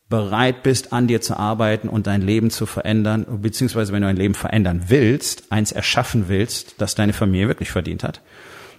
bereit 0.08 0.62
bist, 0.62 0.92
an 0.92 1.08
dir 1.08 1.20
zu 1.20 1.36
arbeiten 1.36 1.88
und 1.88 2.06
dein 2.06 2.22
Leben 2.22 2.50
zu 2.50 2.66
verändern, 2.66 3.26
beziehungsweise 3.42 3.92
wenn 3.92 4.02
du 4.02 4.08
ein 4.08 4.14
Leben 4.16 4.34
verändern 4.34 4.84
willst, 4.86 5.50
eins 5.50 5.72
erschaffen 5.72 6.28
willst, 6.28 6.80
das 6.80 6.94
deine 6.94 7.12
Familie 7.12 7.48
wirklich 7.48 7.72
verdient 7.72 8.04
hat, 8.04 8.20